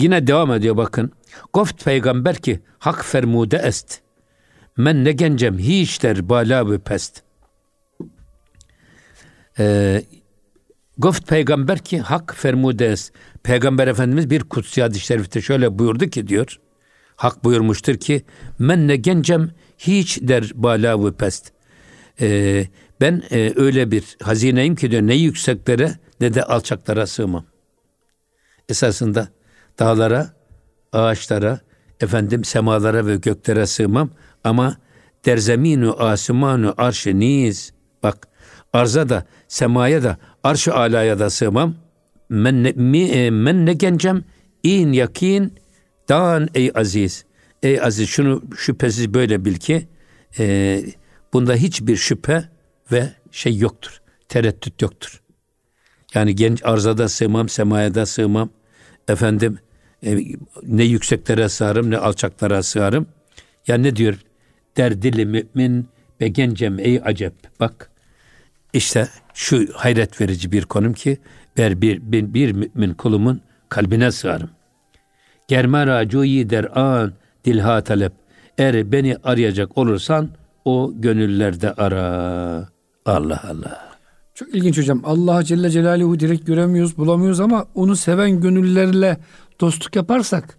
Yine 0.00 0.26
devam 0.26 0.52
ediyor 0.52 0.76
bakın. 0.76 1.12
Goft 1.52 1.84
peygamber 1.84 2.36
ki 2.36 2.60
hak 2.78 3.04
fermude 3.04 3.56
est. 3.56 4.00
Men 4.76 5.04
ne 5.04 5.12
gencem 5.12 5.58
hiç 5.58 6.02
der 6.02 6.28
bala 6.28 6.70
ve 6.70 6.78
pest. 6.78 7.22
Ee, 9.58 10.02
Goft 10.98 11.28
peygamber 11.28 11.78
ki 11.78 12.00
hak 12.00 12.34
fermude 12.36 12.86
est. 12.86 13.12
Peygamber 13.42 13.86
Efendimiz 13.86 14.30
bir 14.30 14.42
kutsi 14.42 14.82
hadis-i 14.82 15.06
şerifte 15.06 15.40
şöyle 15.40 15.78
buyurdu 15.78 16.06
ki 16.06 16.28
diyor. 16.28 16.60
Hak 17.16 17.44
buyurmuştur 17.44 17.94
ki 17.94 18.22
men 18.58 18.88
ne 18.88 18.96
gencem 18.96 19.50
hiç 19.78 20.18
der 20.22 20.50
bala 20.54 21.04
ve 21.04 21.12
pest. 21.12 21.52
Ee, 22.20 22.66
ben 23.00 23.22
e, 23.30 23.52
öyle 23.56 23.90
bir 23.90 24.16
hazineyim 24.22 24.74
ki 24.74 24.90
diyor 24.90 25.02
ne 25.02 25.14
yükseklere 25.14 25.92
ne 26.20 26.34
de 26.34 26.44
alçaklara 26.44 27.06
sığmam. 27.06 27.46
Esasında 28.68 29.28
dağlara, 29.78 30.30
ağaçlara, 30.92 31.60
efendim 32.00 32.44
semalara 32.44 33.06
ve 33.06 33.16
göklere 33.16 33.66
sığmam 33.66 34.10
ama 34.44 34.76
derzeminu 35.24 36.02
asimanu 36.02 36.74
arşı 36.76 37.20
niz. 37.20 37.72
Bak 38.02 38.28
arza 38.72 39.08
da 39.08 39.26
semaya 39.48 40.02
da 40.02 40.16
arşı 40.42 40.74
alaya 40.74 41.18
da 41.18 41.30
sığmam. 41.30 41.74
Men 42.28 42.64
ne, 42.64 42.72
mi, 42.72 43.02
e, 43.02 43.30
men 43.30 43.66
ne 43.66 43.72
gencem 43.72 44.24
in 44.62 44.92
yakin 44.92 45.54
dan 46.08 46.48
ey 46.54 46.72
aziz. 46.74 47.24
Ey 47.62 47.80
aziz 47.80 48.08
şunu 48.08 48.42
şüphesiz 48.56 49.14
böyle 49.14 49.44
bil 49.44 49.54
ki 49.54 49.88
e, 50.38 50.82
bunda 51.32 51.54
hiçbir 51.54 51.96
şüphe 51.96 52.44
ve 52.92 53.08
şey 53.30 53.58
yoktur. 53.58 54.00
Tereddüt 54.28 54.82
yoktur. 54.82 55.20
Yani 56.14 56.34
genç 56.34 56.64
arzada 56.64 57.08
sığmam, 57.08 57.48
semaya 57.48 57.94
da 57.94 58.06
sığmam. 58.06 58.50
Efendim 59.10 59.58
e, 60.06 60.18
ne 60.62 60.84
yükseklere 60.84 61.48
sığarım 61.48 61.90
ne 61.90 61.98
alçaklara 61.98 62.62
sığarım. 62.62 63.06
Ya 63.66 63.76
ne 63.76 63.96
diyor? 63.96 64.14
Derdili 64.76 65.26
mümin 65.26 65.88
ve 66.20 66.28
gencem 66.28 66.78
ey 66.78 67.00
acep. 67.04 67.34
Bak 67.60 67.90
işte 68.72 69.08
şu 69.34 69.66
hayret 69.74 70.20
verici 70.20 70.52
bir 70.52 70.64
konum 70.64 70.92
ki 70.92 71.18
ver 71.58 71.80
bir, 71.80 72.12
bir, 72.12 72.34
bir 72.34 72.52
mümin 72.52 72.94
kulumun 72.94 73.40
kalbine 73.68 74.12
sığarım. 74.12 74.50
Germera 75.48 76.08
cuyi 76.08 76.50
der 76.50 76.78
an 76.78 77.12
dilha 77.44 77.84
talep. 77.84 78.12
Eğer 78.58 78.92
beni 78.92 79.16
arayacak 79.24 79.78
olursan 79.78 80.28
o 80.64 80.92
gönüllerde 80.94 81.72
ara. 81.72 82.68
Allah 83.06 83.42
Allah. 83.48 83.89
Çok 84.40 84.54
ilginç 84.54 84.78
hocam. 84.78 85.00
Allah 85.04 85.44
Celle 85.44 85.70
Celaluhu 85.70 86.20
direkt 86.20 86.46
göremiyoruz, 86.46 86.96
bulamıyoruz 86.96 87.40
ama 87.40 87.66
onu 87.74 87.96
seven 87.96 88.40
gönüllerle 88.40 89.20
dostluk 89.60 89.96
yaparsak 89.96 90.58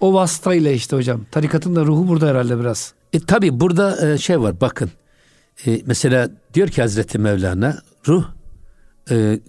o 0.00 0.14
vasıtayla 0.14 0.70
işte 0.70 0.96
hocam. 0.96 1.20
Tarikatın 1.30 1.76
da 1.76 1.84
ruhu 1.84 2.08
burada 2.08 2.28
herhalde 2.28 2.60
biraz. 2.60 2.94
E 3.12 3.20
tabi 3.20 3.60
burada 3.60 4.12
e, 4.12 4.18
şey 4.18 4.40
var 4.40 4.60
bakın. 4.60 4.90
E, 5.66 5.80
mesela 5.86 6.30
diyor 6.54 6.68
ki 6.68 6.82
Hazreti 6.82 7.18
Mevlana 7.18 7.78
ruh 8.08 8.24
e, 9.10 9.40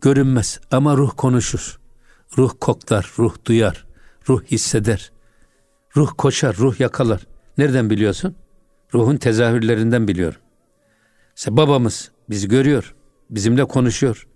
görünmez 0.00 0.60
ama 0.70 0.96
ruh 0.96 1.10
konuşur. 1.16 1.78
Ruh 2.38 2.50
koklar, 2.60 3.12
ruh 3.18 3.34
duyar, 3.44 3.86
ruh 4.28 4.44
hisseder. 4.44 5.12
Ruh 5.96 6.10
koşar, 6.18 6.56
ruh 6.56 6.80
yakalar. 6.80 7.20
Nereden 7.58 7.90
biliyorsun? 7.90 8.34
Ruhun 8.94 9.16
tezahürlerinden 9.16 10.08
biliyorum. 10.08 10.40
İşte 11.36 11.56
babamız 11.56 12.10
bizi 12.30 12.48
görüyor, 12.48 12.95
bizimle 13.30 13.64
konuşuyor, 13.64 14.26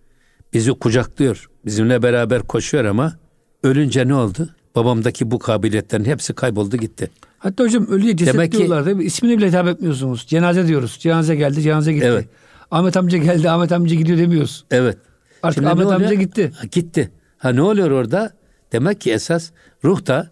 bizi 0.53 0.71
kucaklıyor, 0.71 1.51
bizimle 1.65 2.03
beraber 2.03 2.43
koşuyor 2.43 2.85
ama 2.85 3.19
ölünce 3.63 4.09
ne 4.09 4.15
oldu? 4.15 4.49
Babamdaki 4.75 5.31
bu 5.31 5.39
kabiliyetlerin 5.39 6.05
hepsi 6.05 6.35
kayboldu 6.35 6.77
gitti. 6.77 7.11
Hatta 7.39 7.65
hocam 7.65 7.87
ölüye 7.87 8.17
ceset 8.17 8.35
Demek 8.35 8.53
diyorlar 8.53 8.87
değil 8.87 8.97
mi? 8.97 9.05
İsmini 9.05 9.39
bile 9.39 9.49
hitap 9.49 9.69
etmiyorsunuz. 9.69 10.27
Cenaze 10.29 10.67
diyoruz. 10.67 10.99
Cenaze 11.01 11.37
geldi, 11.37 11.63
cenaze 11.63 11.93
gitti. 11.93 12.07
Evet. 12.07 12.29
Ahmet 12.71 12.97
amca 12.97 13.19
geldi, 13.19 13.51
Ahmet 13.51 13.73
amca 13.73 13.95
gidiyor 13.95 14.19
demiyoruz. 14.19 14.65
Evet. 14.71 14.99
Artık 15.43 15.55
Şimdi 15.55 15.69
Ahmet 15.69 15.87
amca 15.87 16.15
gitti. 16.15 16.53
Ha, 16.57 16.67
gitti. 16.73 17.11
Ha 17.39 17.51
ne 17.51 17.63
oluyor 17.63 17.91
orada? 17.91 18.33
Demek 18.73 19.01
ki 19.01 19.13
esas 19.13 19.51
ruh 19.85 20.07
da 20.07 20.31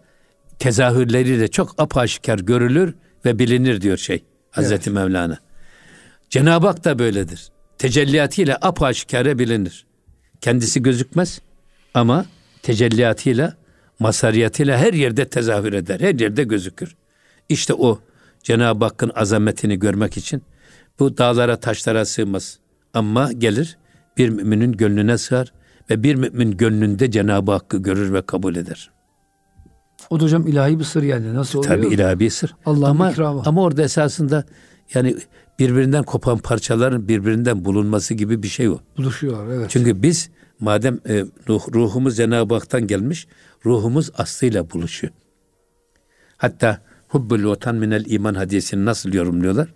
tezahürleriyle 0.59 1.47
çok 1.47 1.75
apaşikar 1.77 2.39
görülür 2.39 2.93
ve 3.25 3.39
bilinir 3.39 3.81
diyor 3.81 3.97
şey 3.97 4.23
Hazreti 4.51 4.89
evet. 4.89 5.01
Mevlana. 5.01 5.37
Cenab-ı 6.29 6.67
Hak 6.67 6.85
da 6.85 6.99
böyledir. 6.99 7.49
Tecelliyatıyla 7.79 8.57
apaşikare 8.61 9.39
bilinir. 9.39 9.85
Kendisi 10.41 10.83
gözükmez 10.83 11.41
ama 11.93 12.25
tecelliyatıyla, 12.61 13.53
masariyatıyla 13.99 14.77
her 14.77 14.93
yerde 14.93 15.29
tezahür 15.29 15.73
eder. 15.73 15.99
Her 15.99 16.15
yerde 16.19 16.43
gözükür. 16.43 16.95
İşte 17.49 17.73
o 17.73 17.99
Cenab-ı 18.43 18.85
Hakk'ın 18.85 19.11
azametini 19.15 19.79
görmek 19.79 20.17
için 20.17 20.41
bu 20.99 21.17
dağlara 21.17 21.55
taşlara 21.55 22.05
sığmaz. 22.05 22.59
Ama 22.93 23.31
gelir 23.31 23.77
bir 24.17 24.29
müminin 24.29 24.71
gönlüne 24.71 25.17
sığar 25.17 25.53
ve 25.89 26.03
bir 26.03 26.15
mümin 26.15 26.57
gönlünde 26.57 27.11
Cenab-ı 27.11 27.51
Hakk'ı 27.51 27.77
görür 27.77 28.13
ve 28.13 28.21
kabul 28.21 28.55
eder. 28.55 28.91
O 30.09 30.19
da 30.19 30.23
hocam 30.23 30.47
ilahi 30.47 30.79
bir 30.79 30.83
sır 30.83 31.03
yani. 31.03 31.33
Nasıl 31.33 31.59
oluyor? 31.59 31.75
Tabii 31.75 31.93
ilahi 31.93 32.19
bir 32.19 32.29
sır. 32.29 32.55
Allah'ın 32.65 32.91
ama, 32.91 33.11
ikramı. 33.11 33.43
Ama 33.45 33.61
orada 33.61 33.83
esasında 33.83 34.43
yani 34.93 35.15
birbirinden 35.59 36.03
kopan 36.03 36.37
parçaların 36.37 37.07
birbirinden 37.07 37.65
bulunması 37.65 38.13
gibi 38.13 38.43
bir 38.43 38.47
şey 38.47 38.69
o. 38.69 38.79
Buluşuyor 38.97 39.47
evet. 39.47 39.69
Çünkü 39.69 40.03
biz 40.03 40.29
madem 40.59 40.99
e, 41.09 41.25
ruh, 41.49 41.73
ruhumuz 41.73 42.17
Cenab-ı 42.17 42.53
Hak'tan 42.53 42.87
gelmiş, 42.87 43.27
ruhumuz 43.65 44.11
aslıyla 44.17 44.71
buluşuyor. 44.71 45.13
Hatta 46.37 46.81
hubbul 47.07 47.49
vatan 47.49 47.75
minel 47.75 48.05
iman 48.07 48.33
hadisini 48.33 48.85
nasıl 48.85 49.13
yorumluyorlar? 49.13 49.73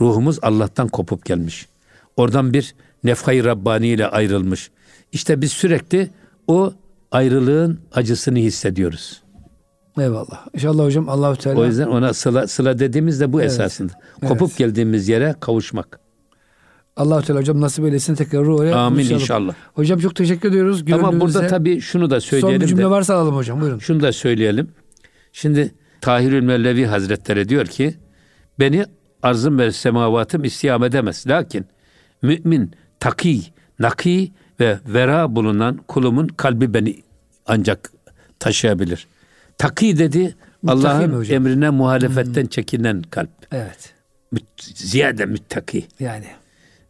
Ruhumuz 0.00 0.38
Allah'tan 0.42 0.88
kopup 0.88 1.24
gelmiş. 1.24 1.68
Oradan 2.16 2.52
bir 2.52 2.74
nefhay 3.04 3.44
Rabbani 3.44 3.88
ile 3.88 4.06
ayrılmış. 4.06 4.70
İşte 5.12 5.40
biz 5.40 5.52
sürekli 5.52 6.10
o 6.46 6.74
ayrılığın 7.10 7.80
acısını 7.92 8.38
hissediyoruz. 8.38 9.23
Eyvallah. 9.98 10.46
İnşallah 10.54 10.84
hocam 10.84 11.08
Allahü 11.08 11.36
Teala. 11.36 11.60
O 11.60 11.64
yüzden 11.64 11.86
ona 11.86 12.14
sıla, 12.14 12.46
sıla 12.46 12.78
dediğimiz 12.78 13.20
de 13.20 13.32
bu 13.32 13.40
evet. 13.40 13.50
esasında. 13.50 13.92
Kopup 14.20 14.48
evet. 14.48 14.58
geldiğimiz 14.58 15.08
yere 15.08 15.34
kavuşmak. 15.40 16.00
Allah 16.96 17.22
Teala 17.22 17.40
hocam 17.40 17.60
nasip 17.60 17.84
eylesin 17.84 18.14
tekrar 18.14 18.46
oraya. 18.46 18.76
Amin 18.76 19.10
inşallah. 19.10 19.54
Hocam 19.74 19.98
çok 19.98 20.16
teşekkür 20.16 20.48
ediyoruz. 20.48 20.84
Ama 20.92 21.20
burada 21.20 21.46
tabii 21.46 21.80
şunu 21.80 22.10
da 22.10 22.20
söyleyelim. 22.20 22.60
Son 22.60 22.60
bir 22.60 22.68
cümle 22.68 22.82
de, 22.82 22.90
varsa 22.90 23.14
alalım 23.14 23.36
hocam 23.36 23.60
buyurun. 23.60 23.78
Şunu 23.78 24.02
da 24.02 24.12
söyleyelim. 24.12 24.68
Şimdi 25.32 25.74
Tahirül 26.00 26.42
Mellevi 26.42 26.86
Hazretleri 26.86 27.48
diyor 27.48 27.66
ki 27.66 27.94
beni 28.58 28.86
arzım 29.22 29.58
ve 29.58 29.72
semavatım 29.72 30.44
istiyam 30.44 30.84
edemez. 30.84 31.24
Lakin 31.26 31.66
mümin, 32.22 32.70
taki, 33.00 33.40
naki 33.78 34.32
ve 34.60 34.78
vera 34.86 35.36
bulunan 35.36 35.76
kulumun 35.88 36.26
kalbi 36.26 36.74
beni 36.74 37.02
ancak 37.46 37.92
taşıyabilir. 38.38 39.06
Taki 39.58 39.98
dedi 39.98 40.34
Allah'ın 40.66 41.24
emrine 41.30 41.70
muhalefetten 41.70 42.42
hmm. 42.42 42.48
çekinen 42.48 43.02
kalp. 43.02 43.30
Evet. 43.52 43.94
Ziyade 44.60 45.26
müttaki. 45.26 45.86
Yani. 46.00 46.26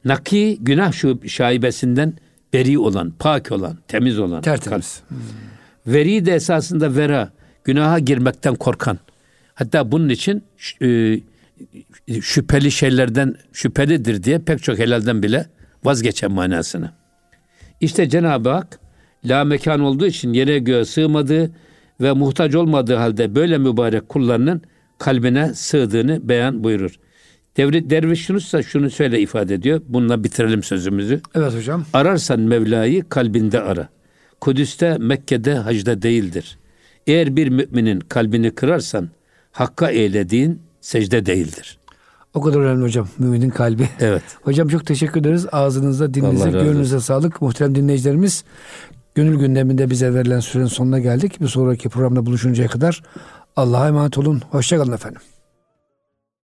Naki 0.04 0.58
günah 0.60 0.92
şu 0.92 1.20
şaibesinden 1.28 2.14
beri 2.52 2.78
olan, 2.78 3.12
pak 3.18 3.52
olan, 3.52 3.78
temiz 3.88 4.18
olan. 4.18 4.42
Tertemiz. 4.42 5.02
Hmm. 5.08 5.18
Veri 5.86 6.26
de 6.26 6.34
esasında 6.34 6.96
vera, 6.96 7.32
günaha 7.64 7.98
girmekten 8.06 8.54
korkan. 8.54 8.98
Hatta 9.54 9.92
bunun 9.92 10.08
için 10.08 10.44
e, 10.82 11.20
şüpheli 12.20 12.70
şeylerden 12.70 13.34
şüphelidir 13.52 14.22
diye 14.22 14.38
pek 14.38 14.62
çok 14.62 14.78
helalden 14.78 15.22
bile 15.22 15.46
vazgeçen 15.84 16.32
manasını. 16.32 16.90
İşte 17.80 18.08
Cenab-ı 18.08 18.48
Hak 18.48 18.78
la 19.24 19.44
mekan 19.44 19.80
olduğu 19.80 20.06
için 20.06 20.32
yere 20.32 20.58
göğe 20.58 20.84
sığmadığı 20.84 21.50
ve 22.00 22.12
muhtaç 22.12 22.54
olmadığı 22.54 22.94
halde 22.94 23.34
böyle 23.34 23.58
mübarek 23.58 24.08
kullarının 24.08 24.62
kalbine 24.98 25.54
sığdığını 25.54 26.28
beyan 26.28 26.64
buyurur. 26.64 26.98
Devri, 27.56 27.90
Derviş 27.90 28.30
ise 28.30 28.62
şunu 28.62 28.90
söyle 28.90 29.20
ifade 29.20 29.54
ediyor. 29.54 29.82
Bununla 29.88 30.24
bitirelim 30.24 30.62
sözümüzü. 30.62 31.20
Evet 31.34 31.54
hocam. 31.54 31.84
Ararsan 31.92 32.40
Mevla'yı 32.40 33.08
kalbinde 33.08 33.60
ara. 33.60 33.88
Kudüs'te, 34.40 34.98
Mekke'de, 34.98 35.54
hacda 35.54 36.02
değildir. 36.02 36.58
Eğer 37.06 37.36
bir 37.36 37.48
müminin 37.48 38.00
kalbini 38.00 38.50
kırarsan 38.50 39.08
Hakka 39.52 39.90
eylediğin 39.90 40.62
secde 40.80 41.26
değildir. 41.26 41.78
O 42.34 42.40
kadar 42.40 42.60
önemli 42.60 42.82
hocam. 42.82 43.08
Müminin 43.18 43.50
kalbi. 43.50 43.88
Evet. 44.00 44.22
Hocam 44.42 44.68
çok 44.68 44.86
teşekkür 44.86 45.20
ederiz. 45.20 45.46
Ağzınıza, 45.52 46.14
dilinize, 46.14 46.50
gönlünüze 46.50 47.00
sağlık. 47.00 47.42
Muhterem 47.42 47.74
dinleyicilerimiz 47.74 48.44
gönül 49.14 49.38
gündeminde 49.38 49.90
bize 49.90 50.14
verilen 50.14 50.40
sürenin 50.40 50.68
sonuna 50.68 50.98
geldik. 50.98 51.40
Bir 51.40 51.48
sonraki 51.48 51.88
programda 51.88 52.26
buluşuncaya 52.26 52.68
kadar 52.68 53.02
Allah'a 53.56 53.88
emanet 53.88 54.18
olun. 54.18 54.42
Hoşçakalın 54.50 54.92
efendim. 54.92 55.20